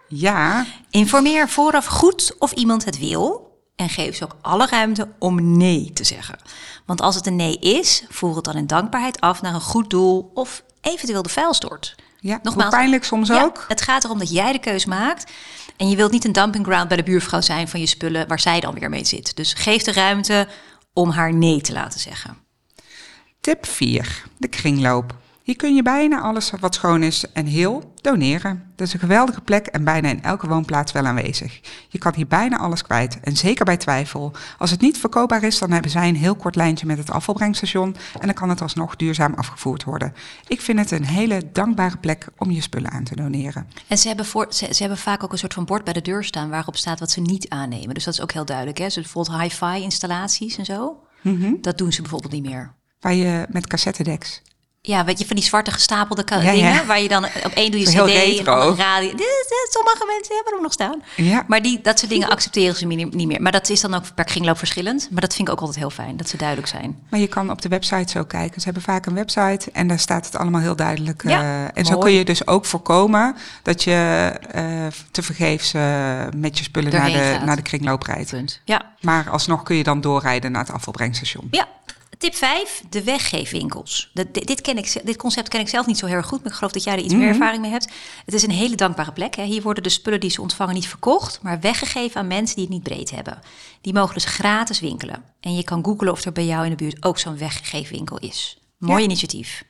[0.08, 0.66] Ja.
[0.90, 3.49] Informeer vooraf goed of iemand het wil
[3.80, 6.40] en geef ze ook alle ruimte om nee te zeggen.
[6.86, 9.90] Want als het een nee is, voer het dan in dankbaarheid af naar een goed
[9.90, 11.96] doel of eventueel de vuilstort.
[12.20, 13.66] Ja, Nogmaals, pijnlijk soms ja, ook.
[13.68, 15.32] Het gaat erom dat jij de keus maakt.
[15.78, 18.40] En je wilt niet een dumping ground bij de buurvrouw zijn van je spullen waar
[18.40, 19.36] zij dan weer mee zit.
[19.36, 20.48] Dus geef de ruimte
[20.94, 22.38] om haar nee te laten zeggen.
[23.42, 24.24] Tip 4.
[24.38, 25.16] De kringloop.
[25.50, 28.72] Hier kun je bijna alles wat schoon is en heel doneren.
[28.76, 31.60] Dat is een geweldige plek en bijna in elke woonplaats wel aanwezig.
[31.88, 34.32] Je kan hier bijna alles kwijt en zeker bij twijfel.
[34.58, 37.96] Als het niet verkoopbaar is, dan hebben zij een heel kort lijntje met het afvalbrengstation
[38.20, 40.14] en dan kan het alsnog duurzaam afgevoerd worden.
[40.48, 43.68] Ik vind het een hele dankbare plek om je spullen aan te doneren.
[43.88, 46.02] En ze hebben, voor, ze, ze hebben vaak ook een soort van bord bij de
[46.02, 47.94] deur staan waarop staat wat ze niet aannemen.
[47.94, 48.78] Dus dat is ook heel duidelijk.
[48.78, 48.86] Hè?
[48.86, 51.04] Dus bijvoorbeeld hi-fi installaties en zo.
[51.22, 51.58] Mm -hmm.
[51.62, 52.74] Dat doen ze bijvoorbeeld niet meer.
[53.00, 54.42] Waar je met cassettedeks.
[54.82, 56.86] Ja, weet je, van die zwarte gestapelde ja, dingen, ja.
[56.86, 58.62] waar je dan op één doe je Heel cd retro.
[58.62, 59.10] en op radio.
[59.70, 61.04] Sommige mensen hebben hem nog staan.
[61.16, 61.44] Ja.
[61.48, 63.42] Maar die, dat soort dingen accepteren ze niet meer.
[63.42, 65.08] Maar dat is dan ook per kringloop verschillend.
[65.12, 67.00] Maar dat vind ik ook altijd heel fijn, dat ze duidelijk zijn.
[67.10, 68.62] Maar je kan op de website zo kijken.
[68.62, 71.24] Ze hebben vaak een website en daar staat het allemaal heel duidelijk.
[71.24, 76.22] Ja, uh, en zo kun je dus ook voorkomen dat je uh, te vergeefs uh,
[76.36, 77.46] met je spullen naar de, gaat.
[77.46, 78.30] naar de kringloop rijdt.
[78.30, 78.62] Punt.
[78.66, 78.82] Ja.
[79.02, 81.48] Maar alsnog kun je dan doorrijden naar het afvalbrengstation.
[81.52, 81.68] Ja.
[82.20, 84.10] Tip 5, de weggeefwinkels.
[84.14, 86.40] Dat, dit, dit, ken ik, dit concept ken ik zelf niet zo heel erg goed,
[86.44, 87.22] maar ik geloof dat jij er iets Mhm.
[87.22, 87.88] meer ervaring mee hebt.
[88.26, 89.36] Het is een hele dankbare plek.
[89.36, 89.44] Hè.
[89.44, 92.74] Hier worden de spullen die ze ontvangen niet verkocht, maar weggegeven aan mensen die het
[92.74, 93.40] niet breed hebben.
[93.82, 95.24] Die mogen dus gratis winkelen.
[95.40, 98.18] En je kan googlen of er bij jou in de buurt ook zo'n weggegeven winkel
[98.18, 98.60] is.
[98.78, 99.06] Mooi Ja.
[99.06, 99.64] initiatief.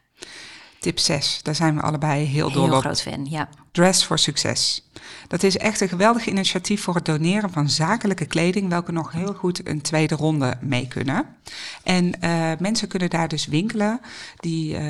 [0.79, 2.81] Tip 6, daar zijn we allebei heel dol Heel op.
[2.81, 3.49] groot fan, ja.
[3.71, 4.87] Dress for Success.
[5.27, 9.33] Dat is echt een geweldig initiatief voor het doneren van zakelijke kleding, welke nog heel
[9.33, 11.25] goed een tweede ronde mee kunnen.
[11.83, 14.01] En eh, mensen kunnen daar dus winkelen
[14.35, 14.83] die eh,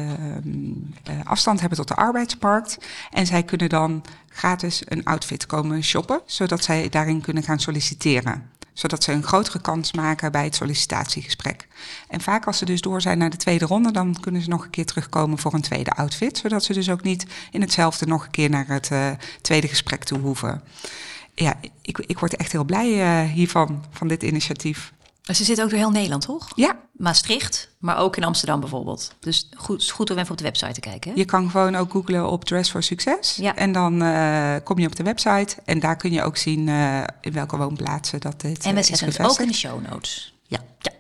[1.24, 2.78] afstand hebben tot de arbeidsmarkt.
[3.12, 8.50] En zij kunnen dan gratis een outfit komen shoppen, zodat zij daarin kunnen gaan solliciteren
[8.80, 11.68] zodat ze een grotere kans maken bij het sollicitatiegesprek.
[12.08, 14.64] En vaak als ze dus door zijn naar de tweede ronde, dan kunnen ze nog
[14.64, 16.38] een keer terugkomen voor een tweede outfit.
[16.38, 19.10] Zodat ze dus ook niet in hetzelfde nog een keer naar het uh,
[19.42, 20.62] tweede gesprek toe hoeven.
[21.34, 24.94] Ja, ik, ik word echt heel blij uh, hiervan, van dit initiatief.
[25.36, 26.48] Ze zit ook door heel Nederland, toch?
[26.56, 26.80] Ja.
[26.92, 29.14] Maastricht, maar ook in Amsterdam bijvoorbeeld.
[29.20, 31.12] Dus goed, goed om even op de website te kijken.
[31.12, 31.18] Hè?
[31.18, 33.36] Je kan gewoon ook googlen op Dress for Success.
[33.36, 33.56] Ja.
[33.56, 35.56] En dan uh, kom je op de website.
[35.66, 39.08] En daar kun je ook zien uh, in welke woonplaatsen dat dit En we zetten
[39.08, 40.34] het ook in de show notes.
[40.48, 40.60] Ja.
[40.80, 40.92] ja.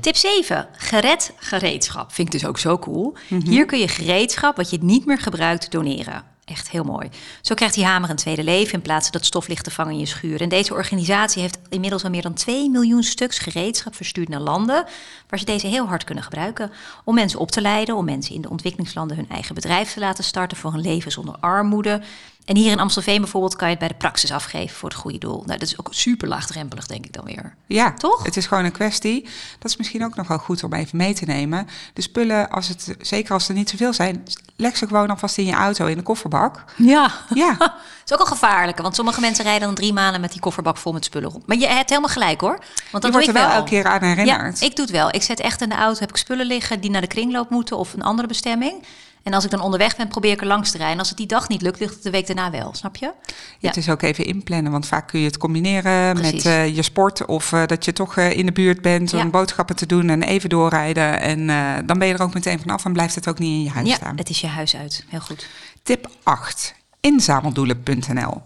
[0.00, 0.68] Tip 7.
[0.72, 2.12] Gered gereedschap.
[2.12, 3.10] Vind ik dus ook zo cool.
[3.10, 3.34] Mhm.
[3.34, 3.50] Mm -hmm.
[3.50, 6.24] Hier kun je gereedschap wat je niet meer gebruikt doneren.
[6.50, 7.08] Echt heel mooi.
[7.40, 9.98] Zo krijgt die hamer een tweede leven in plaats dat stof ligt te vangen in
[9.98, 10.40] je schuur.
[10.40, 14.84] En deze organisatie heeft inmiddels al meer dan 2 miljoen stuks gereedschap verstuurd naar landen
[15.28, 16.72] waar ze deze heel hard kunnen gebruiken.
[17.04, 20.24] Om mensen op te leiden, om mensen in de ontwikkelingslanden hun eigen bedrijf te laten
[20.24, 22.02] starten voor een leven zonder armoede.
[22.50, 25.18] En hier in Amstelveen bijvoorbeeld kan je het bij de praxis afgeven voor het goede
[25.18, 25.42] doel.
[25.46, 27.54] Nou, dat is ook super laagdrempelig, denk ik dan weer.
[27.66, 28.24] Ja, toch?
[28.24, 29.22] Het is gewoon een kwestie.
[29.58, 31.68] Dat is misschien ook nog wel goed om even mee te nemen.
[31.94, 34.24] De spullen, als het, zeker als er niet zoveel zijn,
[34.56, 36.64] leg ze gewoon alvast in je auto in de kofferbak.
[36.76, 37.12] Ja.
[37.34, 37.56] Ja.
[38.00, 40.76] Het is ook al gevaarlijker, want sommige mensen rijden dan drie maanden met die kofferbak
[40.76, 41.46] vol met spullen rond.
[41.46, 42.58] Maar je hebt helemaal gelijk hoor.
[42.90, 44.60] Want dat je wordt er wel wel elke keer aan herinnerd.
[44.60, 45.14] Ja, ik doe het wel.
[45.14, 47.76] Ik zet echt in de auto, heb ik spullen liggen die naar de kringloop moeten
[47.76, 48.84] of een andere bestemming.
[49.22, 50.94] En als ik dan onderweg ben, probeer ik er langs te rijden.
[50.94, 52.74] En als het die dag niet lukt, lukt het de week daarna wel.
[52.74, 53.12] Snap je?
[53.58, 53.68] Ja.
[53.68, 56.32] Het is ook even inplannen, want vaak kun je het combineren Precies.
[56.32, 59.18] met uh, je sport of uh, dat je toch uh, in de buurt bent om
[59.18, 59.26] Ja.
[59.26, 61.20] boodschappen te doen en even doorrijden.
[61.20, 63.62] En eh, dan ben je er ook meteen vanaf en blijft het ook niet in
[63.62, 64.16] je huis Ja, staan.
[64.16, 65.04] het is je huis uit.
[65.08, 65.46] Heel goed.
[65.82, 66.74] Tip 8.
[67.00, 68.42] Inzameldoelen.nl.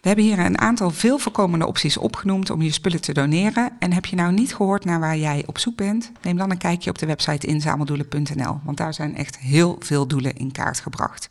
[0.00, 3.72] We hebben hier een aantal veel voorkomende opties opgenoemd om je spullen te doneren.
[3.78, 6.12] En heb je nou niet gehoord naar waar jij op zoek bent?
[6.22, 8.60] Neem dan een kijkje op de website inzameldoelen.nl.
[8.64, 11.30] Want daar zijn echt heel veel doelen in kaart gebracht.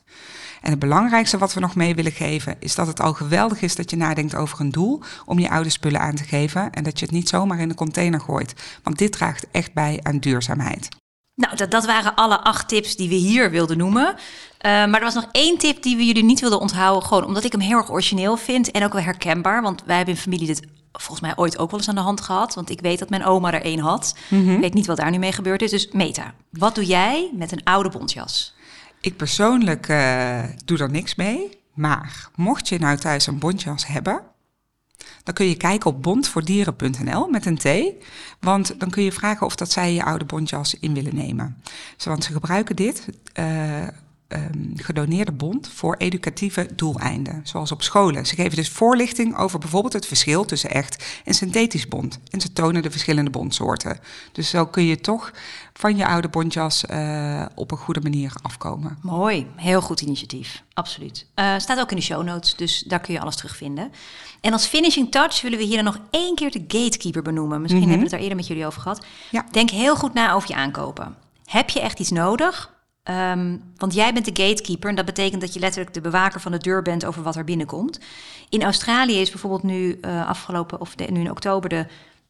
[0.62, 3.76] En het belangrijkste wat we nog mee willen geven is dat het al geweldig is
[3.76, 6.72] dat je nadenkt over een doel om je oude spullen aan te geven.
[6.72, 8.54] En dat je het niet zomaar in de container gooit.
[8.84, 10.90] Want dit draagt echt bij aan duurzaamheid.
[11.36, 14.16] Nou, dat, dat waren alle acht tips die we hier wilden noemen.
[14.66, 17.08] Uh, maar er was nog één tip die we jullie niet wilden onthouden.
[17.08, 19.62] Gewoon omdat ik hem heel erg origineel vind en ook wel herkenbaar.
[19.62, 22.22] Want wij hebben in familie dit volgens mij ooit ook wel eens aan de hand
[22.22, 22.56] gehad.
[22.56, 24.16] Want ik weet dat mijn oma er één had.
[24.28, 24.56] Mm -hmm.
[24.56, 25.72] Ik weet niet wat daar nu mee gebeurd is.
[25.72, 28.56] Dus Meta, wat doe jij met een oude bontjas?
[29.02, 31.58] Ik persoonlijk uh, doe er niks mee.
[31.74, 34.22] Maar mocht je nou thuis een bontjas hebben,
[35.24, 37.68] dan kun je kijken op bondvoordieren.nl met een T.
[38.40, 41.62] Want dan kun je vragen of dat zij je oude bontjas in willen nemen.
[42.04, 43.06] Want ze gebruiken dit,
[43.40, 43.88] uh,
[44.30, 47.42] um, gedoneerde bond, voor educatieve doeleinden.
[47.44, 48.26] Zoals op scholen.
[48.26, 52.20] Ze geven dus voorlichting over bijvoorbeeld het verschil tussen echt en synthetisch bond.
[52.30, 54.00] En ze tonen de verschillende bondsoorten.
[54.32, 55.32] Dus zo kun je toch
[55.74, 58.98] van je oude bontjas uh, op een goede manier afkomen.
[59.02, 60.64] Mooi, heel goed initiatief.
[60.74, 61.26] Absoluut.
[61.36, 63.92] Uh, staat ook in de show notes, dus daar kun je alles terugvinden.
[64.42, 67.62] En als finishing touch willen we hier dan nog één keer de gatekeeper benoemen.
[67.62, 67.92] Misschien mm -hmm.
[67.92, 69.06] hebben we het daar eerder met jullie over gehad.
[69.32, 69.46] Ja.
[69.52, 71.16] Denk heel goed na over je aankopen.
[71.46, 72.78] Heb je echt iets nodig?
[73.10, 76.52] Um, want jij bent de gatekeeper en dat betekent dat je letterlijk de bewaker van
[76.52, 78.00] de deur bent over wat er binnenkomt.
[78.50, 81.86] In Australië is bijvoorbeeld nu uh, afgelopen, of de, nu in oktober, de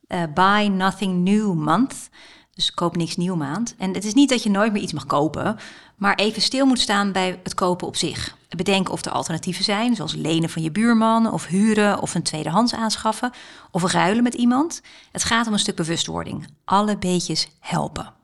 [0.07, 2.09] uh, Buy Nothing New Month.
[2.53, 3.75] Dus koop niks nieuw maand.
[3.77, 5.57] En het is niet dat je nooit meer iets mag kopen,
[5.95, 8.37] maar even stil moet staan bij het kopen op zich.
[8.49, 12.73] Bedenk of er alternatieven zijn, zoals lenen van je buurman, of huren, of een tweedehands
[12.73, 13.31] aanschaffen,
[13.71, 14.81] of ruilen met iemand.
[15.11, 16.47] Het gaat om een stuk bewustwording.
[16.65, 18.18] Alle beetjes helpen.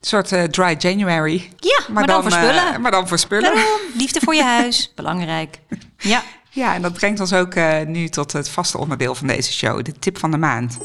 [0.00, 1.50] Een soort uh, dry January.
[1.56, 2.72] Ja, maar, maar dan, dan, voor spullen.
[2.72, 3.54] Uh, maar dan voor spullen.
[3.54, 5.60] Daarom, liefde voor je huis, belangrijk.
[5.98, 6.22] Ja.
[6.50, 9.84] Ja, en dat brengt ons ook uh, nu tot het vaste onderdeel van deze show,
[9.84, 10.78] de tip van de maand.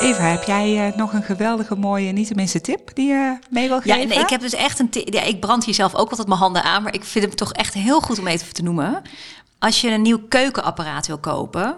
[0.00, 4.00] Eva, heb jij nog een geweldige mooie, niet tenminste tip die je mee wil geven?
[4.00, 5.12] Ja, nee, ik heb dus echt een tip.
[5.12, 7.52] Ja, ik brand hier zelf ook altijd mijn handen aan, maar ik vind het toch
[7.52, 9.02] echt heel goed om even te noemen.
[9.58, 11.76] Als je een nieuw keukenapparaat wil kopen,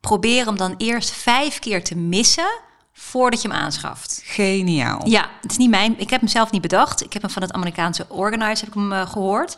[0.00, 2.50] probeer hem dan eerst vijf keer te missen
[2.98, 4.20] voordat je hem aanschaft.
[4.24, 5.08] Geniaal.
[5.08, 5.94] Ja, het is niet mijn.
[5.98, 7.04] Ik heb hem zelf niet bedacht.
[7.04, 9.56] Ik heb hem van het Amerikaanse Organize heb ik hem uh, gehoord.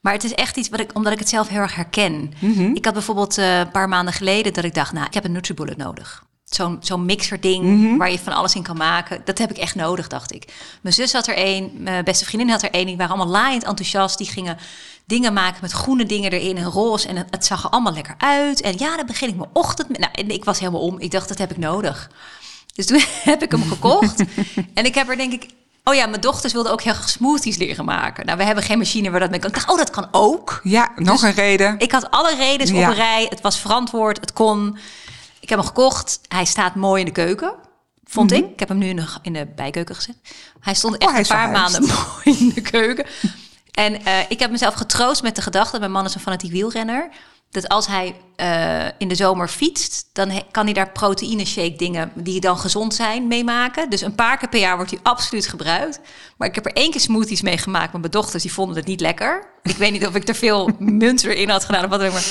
[0.00, 2.32] Maar het is echt iets wat ik, omdat ik het zelf heel erg herken.
[2.38, 2.74] Mm -hmm.
[2.74, 5.32] Ik had bijvoorbeeld uh, een paar maanden geleden dat ik dacht, nou, ik heb een
[5.32, 6.24] NutriBullet nodig.
[6.44, 7.98] Zo'n zo'n mixerding mm -hmm.
[7.98, 9.22] waar je van alles in kan maken.
[9.24, 10.52] Dat heb ik echt nodig, dacht ik.
[10.80, 12.86] Mijn zus had er één, mijn beste vriendin had er één.
[12.86, 14.18] Die waren allemaal laaiend enthousiast.
[14.18, 14.58] Die gingen
[15.04, 17.08] dingen maken met groene dingen erin en roze.
[17.08, 18.60] En het, het zag er allemaal lekker uit.
[18.60, 19.98] En ja, dan begin ik mijn ochtend met.
[19.98, 21.00] Nou, en ik was helemaal om.
[21.00, 22.10] Ik dacht, dat heb ik nodig.
[22.72, 24.22] Dus toen heb ik hem gekocht.
[24.74, 25.46] en ik heb er denk ik
[25.84, 28.26] Oh ja, mijn dochters wilden ook heel graag smoothies leren maken.
[28.26, 29.48] Nou, we hebben geen machine waar dat mee kan.
[29.48, 30.60] Ik dacht, oh, dat kan ook.
[30.62, 31.74] Ja, nog Dus een reden.
[31.78, 32.82] Ik had alle redenen Ja.
[32.82, 33.26] op een rij.
[33.28, 34.78] Het was verantwoord, het kon.
[35.40, 36.20] Ik heb hem gekocht.
[36.28, 37.54] Hij staat mooi in de keuken,
[38.04, 38.44] vond ik.
[38.44, 40.16] Ik heb hem nu in de, in de bijkeuken gezet.
[40.60, 41.12] Hij stond echt Mhm.
[41.12, 41.82] hij een paar maanden
[42.24, 43.06] mooi in de keuken.
[43.70, 45.78] En eh, ik heb mezelf getroost met de gedachte...
[45.78, 47.08] mijn man is een fanatiek wielrenner...
[47.52, 50.08] dat als hij eh, in de zomer fietst...
[50.12, 52.12] dan kan hij daar proteïne shake dingen...
[52.14, 53.90] die dan gezond zijn, mee maken.
[53.90, 56.00] Dus een paar keer per jaar wordt hij absoluut gebruikt.
[56.36, 57.92] Maar ik heb er één keer smoothies mee gemaakt...
[57.92, 59.46] met mijn dochters, die vonden het niet lekker.
[59.62, 61.84] Ik weet niet of ik er veel munt erin had gedaan...
[61.84, 62.24] of wat dan ook maar.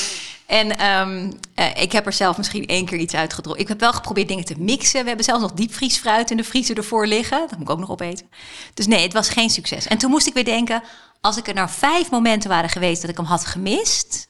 [0.46, 3.62] En ehm, eh, ik heb er zelf misschien één keer iets uitgedronken.
[3.62, 5.02] Ik heb wel geprobeerd dingen te mixen.
[5.02, 7.40] We hebben zelfs nog diepvriesfruit in de vriezer ervoor liggen.
[7.40, 8.30] Dat moet ik ook nog opeten.
[8.74, 9.88] Dus nee, het was geen succes.
[9.88, 10.84] En toen moest ik weer denken...
[11.22, 14.30] als ik er nou vijf momenten waren geweest dat ik hem had gemist...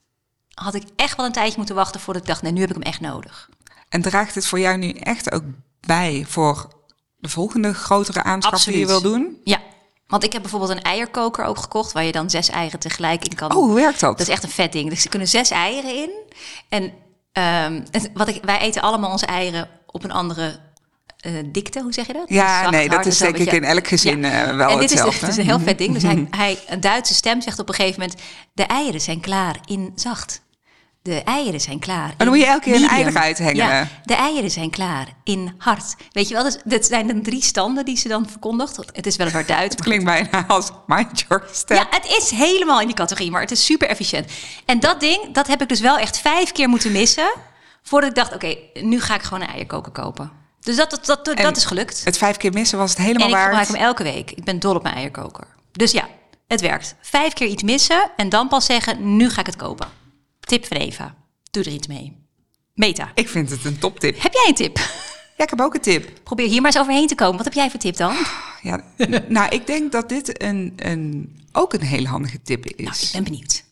[0.64, 2.42] had ik echt wel een tijdje moeten wachten voordat ik dacht...
[2.42, 3.50] nee, nu heb ik hem echt nodig.
[3.90, 5.44] En draagt het voor jou nu echt ook
[5.80, 6.68] bij voor
[7.18, 9.38] de volgende grotere aanschaf die je wil doen?
[9.44, 9.60] Ja,
[10.08, 11.92] want ik heb bijvoorbeeld een eierkoker ook gekocht...
[11.92, 14.18] waar je dan zes eieren tegelijk in kan Oh, hoe werkt dat?
[14.18, 14.90] Dat is echt een vet ding.
[14.90, 16.10] Dus er kunnen zes eieren in.
[16.70, 16.94] En
[17.32, 20.60] ehm, het- wat ik, wij eten allemaal onze eieren op een andere
[21.18, 21.82] eh, dikte.
[21.82, 22.30] Hoe zeg je dat?
[22.30, 23.56] Ja, Zacht, nee, dat is denk ik je.
[23.56, 25.26] in elk gezin eh, wel en dit is, hetzelfde.
[25.26, 25.94] het is een heel vet ding.
[25.94, 28.20] Dus hij, hij, een Duitse stem zegt op een gegeven moment...
[28.54, 30.42] de eieren zijn klaar in zacht.
[31.04, 32.14] De eieren zijn klaar.
[32.18, 33.66] dan in moet je elke keer een ei eruit hengelen.
[33.68, 35.96] Ja, de eieren zijn klaar in hard.
[36.12, 38.78] Weet je wel, dus, dit zijn dan drie standen die ze dan verkondigt.
[38.92, 39.76] Het is weliswaar Duits.
[39.76, 41.78] Het klinkt bijna als mind your step.
[41.78, 44.32] ja, het is helemaal in die categorie, maar het is super efficiënt.
[44.66, 47.34] En dat ding, dat heb ik dus wel echt vijf keer moeten missen...
[47.84, 50.32] voordat ik dacht, oké, nu ga ik gewoon een eierkoker kopen.
[50.60, 52.02] Dus dat, dat, dat, En dat is gelukt.
[52.06, 53.48] Het vijf keer missen was het helemaal En ik waard.
[53.48, 54.32] gebruik hem elke week.
[54.32, 55.48] Ik ben dol op mijn eierkoker.
[55.72, 56.08] Dus ja,
[56.48, 56.96] het werkt.
[57.02, 60.00] Vijf keer iets missen en dan pas zeggen, nu ga ik het kopen.
[60.52, 61.16] Tip van Eva.
[61.52, 62.18] Doe er iets mee.
[62.74, 64.22] Meta, Ik vind het een toptip.
[64.22, 64.78] heb jij een tip?
[65.38, 66.24] Ja, ik heb ook een tip.
[66.24, 67.36] Probeer hier maar eens overheen te komen.
[67.36, 68.16] Wat heb jij voor tip dan?
[68.62, 68.84] Ja,
[69.28, 72.86] nou, ik denk dat dit een, een, ook een hele handige tip is.
[72.86, 73.64] Nou, ik ben benieuwd.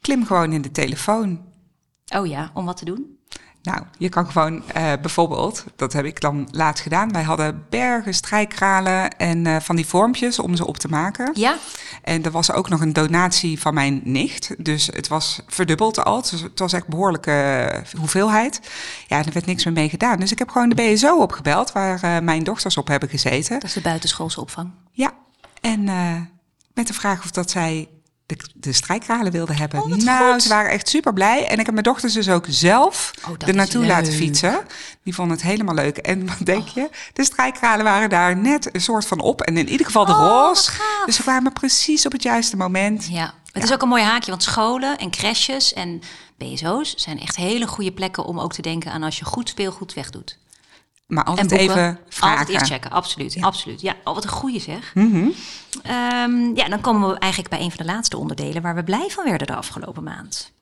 [0.00, 1.40] Klim gewoon in de telefoon.
[2.16, 3.18] Oh ja, om wat te doen?
[3.62, 7.12] Nou, je kan gewoon eh, bijvoorbeeld, dat heb ik dan laatst gedaan.
[7.12, 11.30] Wij hadden bergen, strijkkralen en eh, van die vormpjes om ze op te maken.
[11.34, 11.56] Ja?
[12.02, 14.54] En er was ook nog een donatie van mijn nicht.
[14.58, 16.20] Dus het was verdubbeld al.
[16.20, 18.60] Dus het was echt behoorlijke eh, hoeveelheid.
[19.06, 20.20] Ja, en er werd niks meer mee gedaan.
[20.20, 23.54] Dus ik heb gewoon de BSO opgebeld, waar mijn dochters op hebben gezeten.
[23.54, 24.70] Dat is de buitenschoolse opvang.
[24.92, 25.12] Ja,
[25.60, 25.84] en
[26.74, 27.88] met de vraag of dat zij
[28.30, 29.82] de, de strijkralen wilden hebben.
[29.82, 30.42] Oh, nou, goed.
[30.42, 31.46] ze waren echt super blij.
[31.46, 34.60] En ik heb mijn dochters dus ook zelf Oh, er naartoe laten fietsen.
[35.02, 35.96] Die vonden het helemaal leuk.
[35.96, 36.88] En wat denk je?
[37.12, 39.40] De strijkralen waren daar net een soort van op.
[39.40, 41.02] En in ieder geval de Oh, gaaf.
[41.04, 43.06] Dus ze kwamen precies op het juiste moment.
[43.10, 46.00] Ja, het is ook een mooi haakje, want scholen en crèches en
[46.38, 49.94] BSO's zijn echt hele goede plekken om ook te denken aan als je goed speelgoed
[49.94, 50.38] wegdoet.
[51.10, 52.38] Maar altijd even vragen.
[52.38, 53.80] altijd eerst checken, absoluut, absoluut.
[53.80, 54.94] Ja, oh, wat een goede zeg.
[54.94, 55.28] Mhm.
[55.82, 59.08] Ehm, ja, dan komen we eigenlijk bij een van de laatste onderdelen waar we blij
[59.08, 60.52] van werden de afgelopen maand.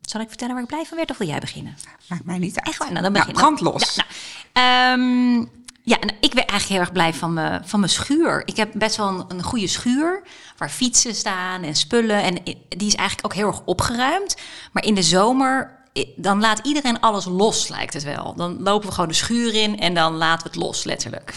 [0.00, 1.76] Zal ik vertellen waar ik blij van werd of wil jij beginnen?
[2.08, 2.66] Maakt mij niet uit.
[2.68, 2.92] Echt waar?
[2.92, 3.94] Nou, dan Nou, begin brand los.
[3.94, 4.04] Ja,
[4.52, 5.46] nou, ehm,
[5.82, 8.42] ja, nou, ik werd eigenlijk heel erg blij van mijn, van mijn schuur.
[8.44, 10.22] Ik heb best wel een, een goede schuur
[10.56, 12.22] waar fietsen staan en spullen.
[12.22, 14.36] En die is eigenlijk ook heel erg opgeruimd.
[14.72, 15.78] Maar in de zomer,
[16.16, 18.34] dan laat iedereen alles los, lijkt het wel.
[18.34, 21.34] Dan lopen we gewoon de schuur in en dan laten we het los, letterlijk.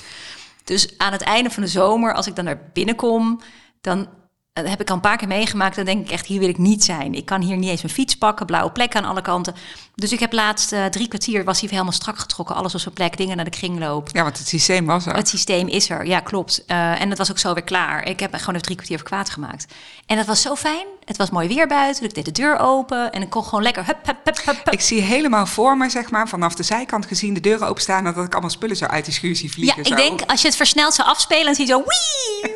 [0.64, 3.42] Dus aan het einde van de zomer, als ik dan naar binnen kom,
[3.82, 4.08] dan
[4.54, 5.76] eh, heb ik al een paar keer meegemaakt.
[5.76, 7.14] Dan denk ik echt, hier wil ik niet zijn.
[7.14, 9.56] Ik kan hier niet eens mijn fiets pakken, blauwe plekken aan alle kanten.
[9.96, 12.56] Dus ik heb laatst eh, drie kwartier, was hij helemaal strak getrokken.
[12.56, 14.10] Alles op zijn plek, dingen naar de kringloop.
[14.12, 15.16] Ja, want het systeem was er.
[15.16, 16.64] Het systeem is er, ja klopt.
[16.68, 18.08] Eh, en het was ook zo weer klaar.
[18.08, 19.66] Ik heb gewoon even drie kwartier voor kwaad gemaakt.
[20.06, 20.86] En dat was zo fijn.
[21.06, 22.04] Het was mooi weer buiten.
[22.04, 24.74] Ik deed de deur open en ik kon gewoon lekker hup, hup, hup, hup, hup.
[24.74, 28.06] Ik zie helemaal voor me, zeg maar, vanaf de zijkant gezien de deuren openstaan...
[28.06, 29.80] en dat ik allemaal spullen zo uit die schuur zie Ja, vliegen.
[29.80, 29.96] ik zo.
[29.96, 32.54] denk als je het versneld zou afspelen, dan zie je zo wii,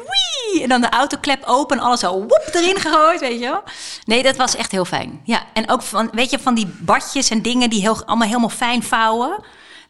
[0.52, 0.64] wii.
[0.64, 3.64] En dan de autoklep open, alles zo woep erin gegooid, weet je wel.
[4.06, 5.22] Nee, dat was echt heel fijn.
[5.24, 8.50] Ja, en ook van, weet je, van die badjes en dingen die heel, allemaal helemaal
[8.50, 9.44] fijn vouwen.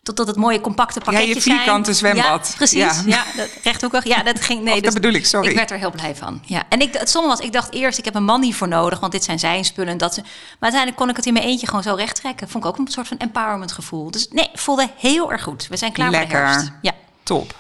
[0.04, 1.56] Totdat het mooie compacte pakketjes zijn.
[1.56, 2.48] vierkante zwembad.
[2.48, 2.80] Ja, precies.
[2.80, 3.02] Ja.
[3.06, 4.04] Ja, dat, rechthoekig.
[4.06, 4.64] Ja, dat ging...
[4.64, 5.50] Nee, Of dat bedoel ik, sorry.
[5.50, 6.42] Ik werd er heel blij van.
[6.46, 6.64] Ja.
[6.70, 9.12] En ik, het stomme was, ik dacht eerst, ik heb een man hiervoor nodig, want
[9.12, 9.92] dit zijn zijn spullen.
[9.92, 12.50] en Dat ze, maar uiteindelijk kon ik het in mijn eentje gewoon zo recht trekken.
[12.50, 14.12] Vond ik ook een soort van empowerment gevoel.
[14.12, 15.68] Dus nee, voelde heel erg goed.
[15.70, 16.40] We zijn klaar voor Lekker.
[16.40, 16.72] de herfst.
[16.82, 16.94] Ja.
[17.24, 17.56] Top.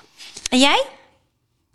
[0.49, 0.83] En jij?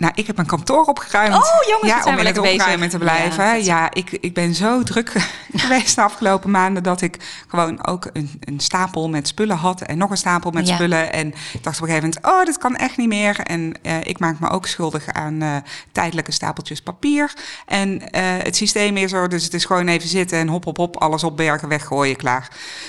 [0.02, 1.34] Nou, ik heb mijn kantoor opgeruimd.
[1.34, 2.60] Oh, jongens, ja, om lekker bezig.
[2.60, 3.64] opruimen te blijven.
[3.64, 5.12] Ja, ik, ik ben zo druk
[5.54, 7.16] geweest de afgelopen maanden dat ik
[7.48, 10.74] gewoon ook een, een stapel met spullen had en nog een stapel met Ja.
[10.74, 11.12] spullen.
[11.12, 13.40] En ik dacht op een gegeven moment, oh, dit kan echt niet meer.
[13.40, 15.56] En eh, ik maak me ook schuldig aan eh,
[15.92, 17.32] tijdelijke stapeltjes papier.
[17.66, 20.76] En eh, het systeem is er, dus het is gewoon even zitten en hop, hop,
[20.76, 22.48] hop, alles opbergen, weggooien, klaar.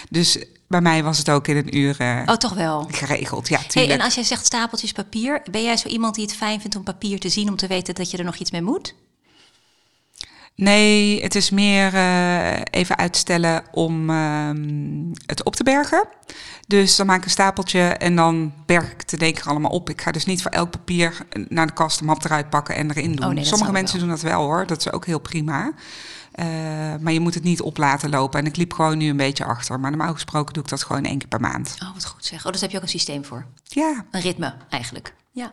[0.10, 2.88] Dus bij mij was het ook in een uur eh, Oh, toch wel.
[2.92, 3.48] geregeld.
[3.48, 6.62] Ja, Hey, en als jij zegt stapeltjes papier, ben jij zo iemand die het fijn
[6.62, 8.96] vindt om papier te zien om te weten dat je er nog iets mee moet?
[10.56, 16.08] Nee, het is meer eh, even uitstellen om ehm, het op te bergen.
[16.68, 19.72] Dus dan maak ik een stapeltje en dan berg ik het in één keer allemaal
[19.72, 19.90] op.
[19.90, 22.90] Ik ga dus niet voor elk papier naar de kast, de map eruit pakken en
[22.90, 23.20] erin doen.
[23.26, 24.06] Oh, nee, dat Sommige mensen wel.
[24.08, 25.72] doen dat wel hoor, dat is ook heel prima.
[26.34, 26.46] Eh,
[27.00, 28.40] maar je moet het niet op laten lopen.
[28.40, 29.80] En ik liep gewoon nu een beetje achter.
[29.80, 31.76] Maar normaal gesproken doe ik dat gewoon één keer per maand.
[31.84, 32.46] Oh, wat goed zeg.
[32.46, 33.46] Oh, dus daar heb je ook een systeem voor.
[33.64, 35.14] Ja, Een ritme eigenlijk.
[35.32, 35.52] Ja.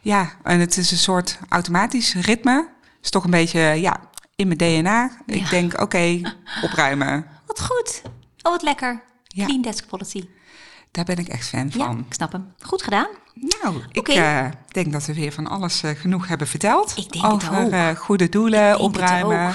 [0.00, 2.68] ja, en het is een soort automatisch ritme.
[3.02, 4.00] is toch een beetje ja,
[4.36, 4.90] in mijn DNA.
[5.26, 5.34] Ja.
[5.34, 6.20] Ik denk, oké,
[6.62, 7.26] opruimen.
[7.46, 8.02] Wat goed.
[8.42, 9.02] Oh, wat lekker.
[9.26, 9.44] Ja.
[9.44, 10.28] Clean desk policy.
[10.90, 11.98] Daar ben ik echt fan Ja, van.
[12.08, 12.52] ik snap hem.
[12.60, 13.06] Goed gedaan.
[13.34, 16.92] Nou, ik eh, denk dat we weer van alles eh, genoeg hebben verteld.
[16.96, 17.70] Ik denk het ook.
[17.70, 19.54] eh, goede doelen, opruimen.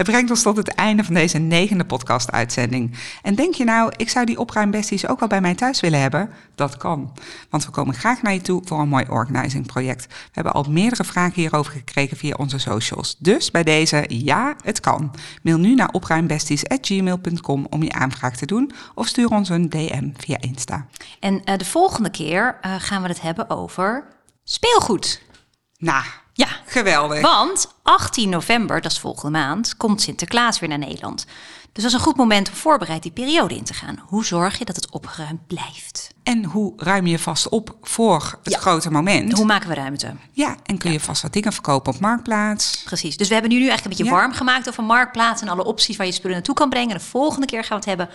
[0.00, 2.98] Het brengt ons tot het einde van deze negende podcast-uitzending.
[3.22, 6.30] En denk je nou, ik zou die opruimbesties ook wel bij mij thuis willen hebben?
[6.54, 7.12] Dat kan,
[7.50, 10.06] want we komen graag naar je toe voor een mooi organizing project.
[10.06, 13.16] We hebben al meerdere vragen hierover gekregen via onze socials.
[13.18, 15.14] Dus bij deze, ja, het kan.
[15.42, 20.36] Mail nu naar opruimbesties.gmail.com om je aanvraag te doen of stuur ons een DM via
[20.40, 20.86] Insta.
[21.18, 24.04] En eh, de volgende keer eh, gaan we het hebben over
[24.44, 25.22] speelgoed.
[25.76, 26.04] Nou,
[26.40, 27.20] Ja, geweldig.
[27.20, 31.24] want 18 november, dat is volgende maand, komt Sinterklaas weer naar Nederland.
[31.72, 33.98] Dus dat is een goed moment om voorbereid die periode in te gaan.
[34.06, 36.10] Hoe zorg je dat het opgeruimd blijft?
[36.22, 38.58] En hoe ruim je vast op voor het Ja.
[38.58, 39.32] grote moment?
[39.32, 40.14] Hoe maken we ruimte?
[40.32, 42.82] Ja, en kun je vast wat dingen verkopen op Marktplaats.
[42.84, 43.16] Precies.
[43.16, 44.20] Dus we hebben nu, nu eigenlijk een beetje Ja.
[44.20, 46.90] warm gemaakt over marktplaats en alle opties waar je spullen naartoe kan brengen.
[46.90, 48.08] En de volgende keer gaan we het hebben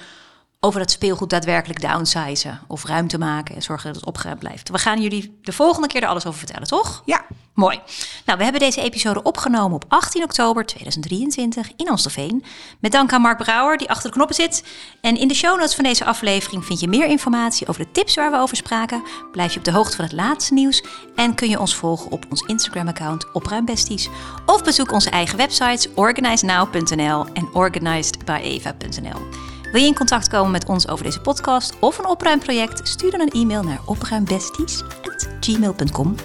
[0.65, 4.69] over dat speelgoed daadwerkelijk downsizen of ruimte maken en zorgen dat het opgeruimd blijft.
[4.69, 7.01] We gaan jullie de volgende keer er alles over vertellen, toch?
[7.05, 7.25] Ja,
[7.55, 7.79] Mooi.
[8.25, 12.43] Nou, we hebben deze episode opgenomen op 18 oktober 2023 in Amstelveen.
[12.79, 14.63] Met dank aan Mark Brouwer, die achter de knoppen zit.
[15.01, 18.15] En in de show notes van deze aflevering vind je meer informatie over de tips
[18.15, 19.03] waar we over spraken.
[19.31, 20.83] Blijf je op de hoogte van het laatste nieuws.
[21.15, 24.09] En kun je ons volgen op ons Instagram-account Opruimbesties.
[24.45, 29.44] Of bezoek onze eigen websites organizenow.nl en organizedbyeva.nl.
[29.75, 32.87] Wil je in contact komen met ons over deze podcast of een opruimproject?
[32.87, 36.15] Stuur dan een e-mail naar opruimbesties.gmail.com.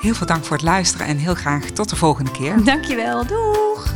[0.00, 2.64] heel veel dank voor het luisteren en heel graag tot de volgende keer.
[2.64, 3.94] Dankjewel, doeg!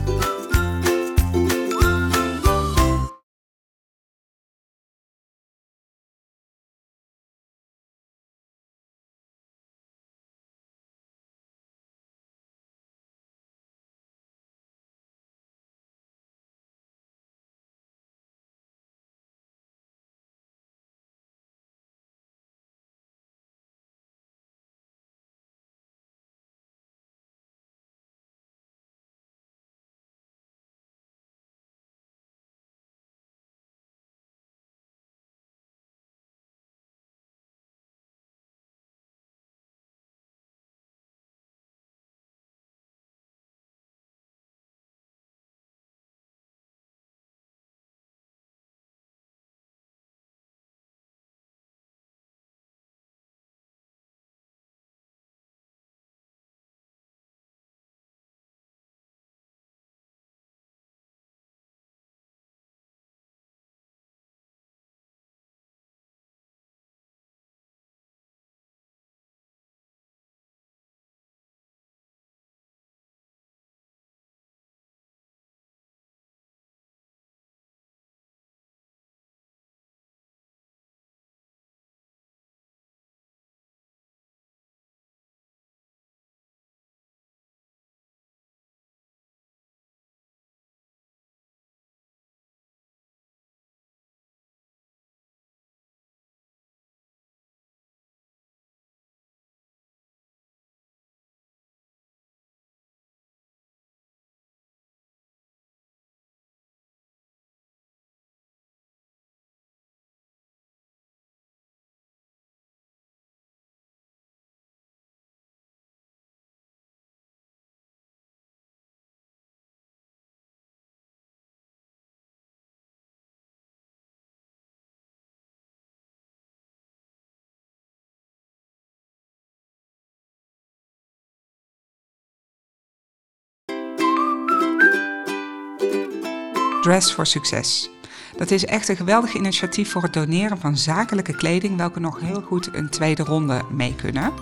[136.89, 137.91] Dress voor succes.
[138.37, 142.41] Dat is echt een geweldig initiatief voor het doneren van zakelijke kleding, welke nog heel
[142.41, 144.33] goed een tweede ronde mee kunnen.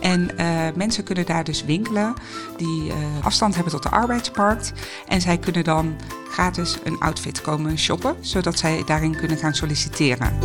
[0.00, 2.14] En uh, mensen kunnen daar dus winkelen
[2.56, 4.72] die uh, afstand hebben tot de arbeidsmarkt.
[5.06, 5.96] En zij kunnen dan
[6.30, 10.38] gratis een outfit komen shoppen, zodat zij daarin kunnen gaan solliciteren.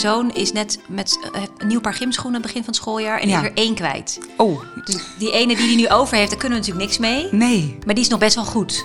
[0.00, 3.40] Zoon is net met uh, een nieuw paar gymschoenen begin van het schooljaar en ja.
[3.40, 4.18] is er één kwijt.
[4.36, 4.60] Oh.
[4.84, 7.28] Dus die ene die hij nu over heeft, daar kunnen we natuurlijk niks mee.
[7.30, 7.78] Nee.
[7.86, 8.84] Maar die is nog best wel goed.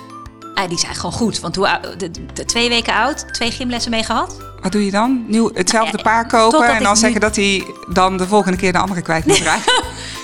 [0.54, 1.40] Ah, die is eigenlijk gewoon goed.
[1.40, 4.36] Want hoe, de, de, twee weken oud, twee gymlessen mee gehad.
[4.62, 5.24] Wat doe je dan?
[5.28, 9.02] Nieuw, hetzelfde paar kopen en dan zeggen dat hij dan de volgende keer de andere
[9.02, 9.72] kwijt moet raken?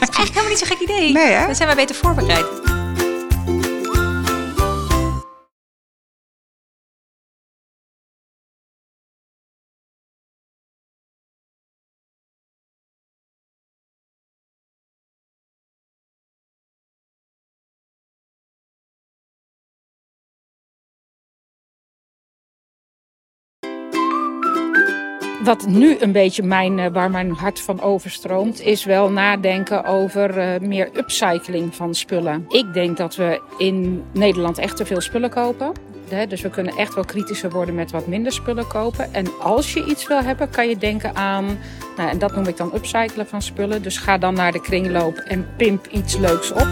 [0.00, 1.12] dat is eigenlijk helemaal niet zo'n gek idee.
[1.12, 1.46] Nee, hè?
[1.46, 2.71] Dan zijn we beter voorbereid.
[25.44, 30.68] Wat nu een beetje mijn, waar mijn hart van overstroomt, is wel nadenken over uh,
[30.68, 32.44] meer upcycling van spullen.
[32.48, 35.72] Ik denk dat we in Nederland echt te veel spullen kopen.
[36.28, 39.14] Dus we kunnen echt wel kritischer worden met wat minder spullen kopen.
[39.14, 41.58] En als je iets wil hebben, kan je denken aan,
[41.96, 43.82] nou, en dat noem ik dan upcyclen van spullen.
[43.82, 46.68] Dus ga dan naar de kringloop en pimp iets leuks op.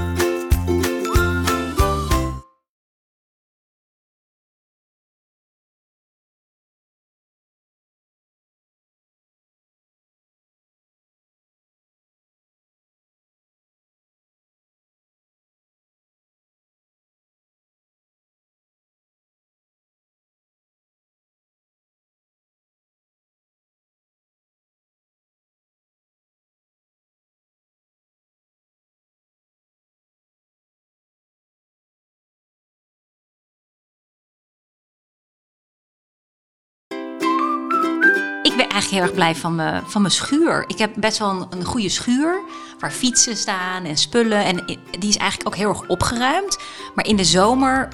[38.61, 40.65] ben eigenlijk heel erg blij van mijn, van mijn schuur.
[40.67, 42.41] Ik heb best wel een, een goede schuur
[42.79, 44.45] waar fietsen staan en spullen.
[44.45, 44.65] En
[44.99, 46.59] die is eigenlijk ook heel erg opgeruimd.
[46.95, 47.89] Maar in de zomer,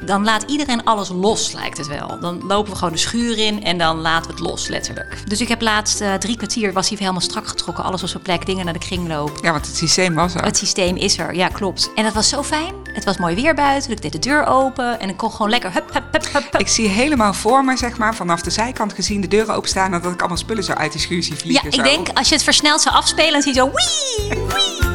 [0.00, 2.18] dan laat iedereen alles los, lijkt het wel.
[2.20, 5.22] Dan lopen we gewoon de schuur in en dan laten we het los, letterlijk.
[5.28, 7.84] Dus ik heb laatst uh, drie kwartier, was hij helemaal strak getrokken.
[7.84, 9.38] Alles was op plek, dingen naar de kringloop.
[9.42, 10.44] Ja, want het systeem was er.
[10.44, 11.90] Het systeem is er, ja klopt.
[11.94, 12.74] En dat was zo fijn.
[12.84, 15.72] Het was mooi weer buiten, ik deed de deur open en ik kon gewoon lekker
[15.72, 16.60] hup, hup, hup, hup.
[16.60, 19.94] Ik zie helemaal voor me, zeg maar, vanaf de zijkant gezien de deuren openstaan...
[19.94, 21.70] en dat ik allemaal spullen zo uit de schuur zie vliegen.
[21.70, 21.96] Ja, ik zo.
[21.96, 23.70] denk als je het versneld zou afspelen, dan zie je zo...
[23.70, 24.91] Wii, wii.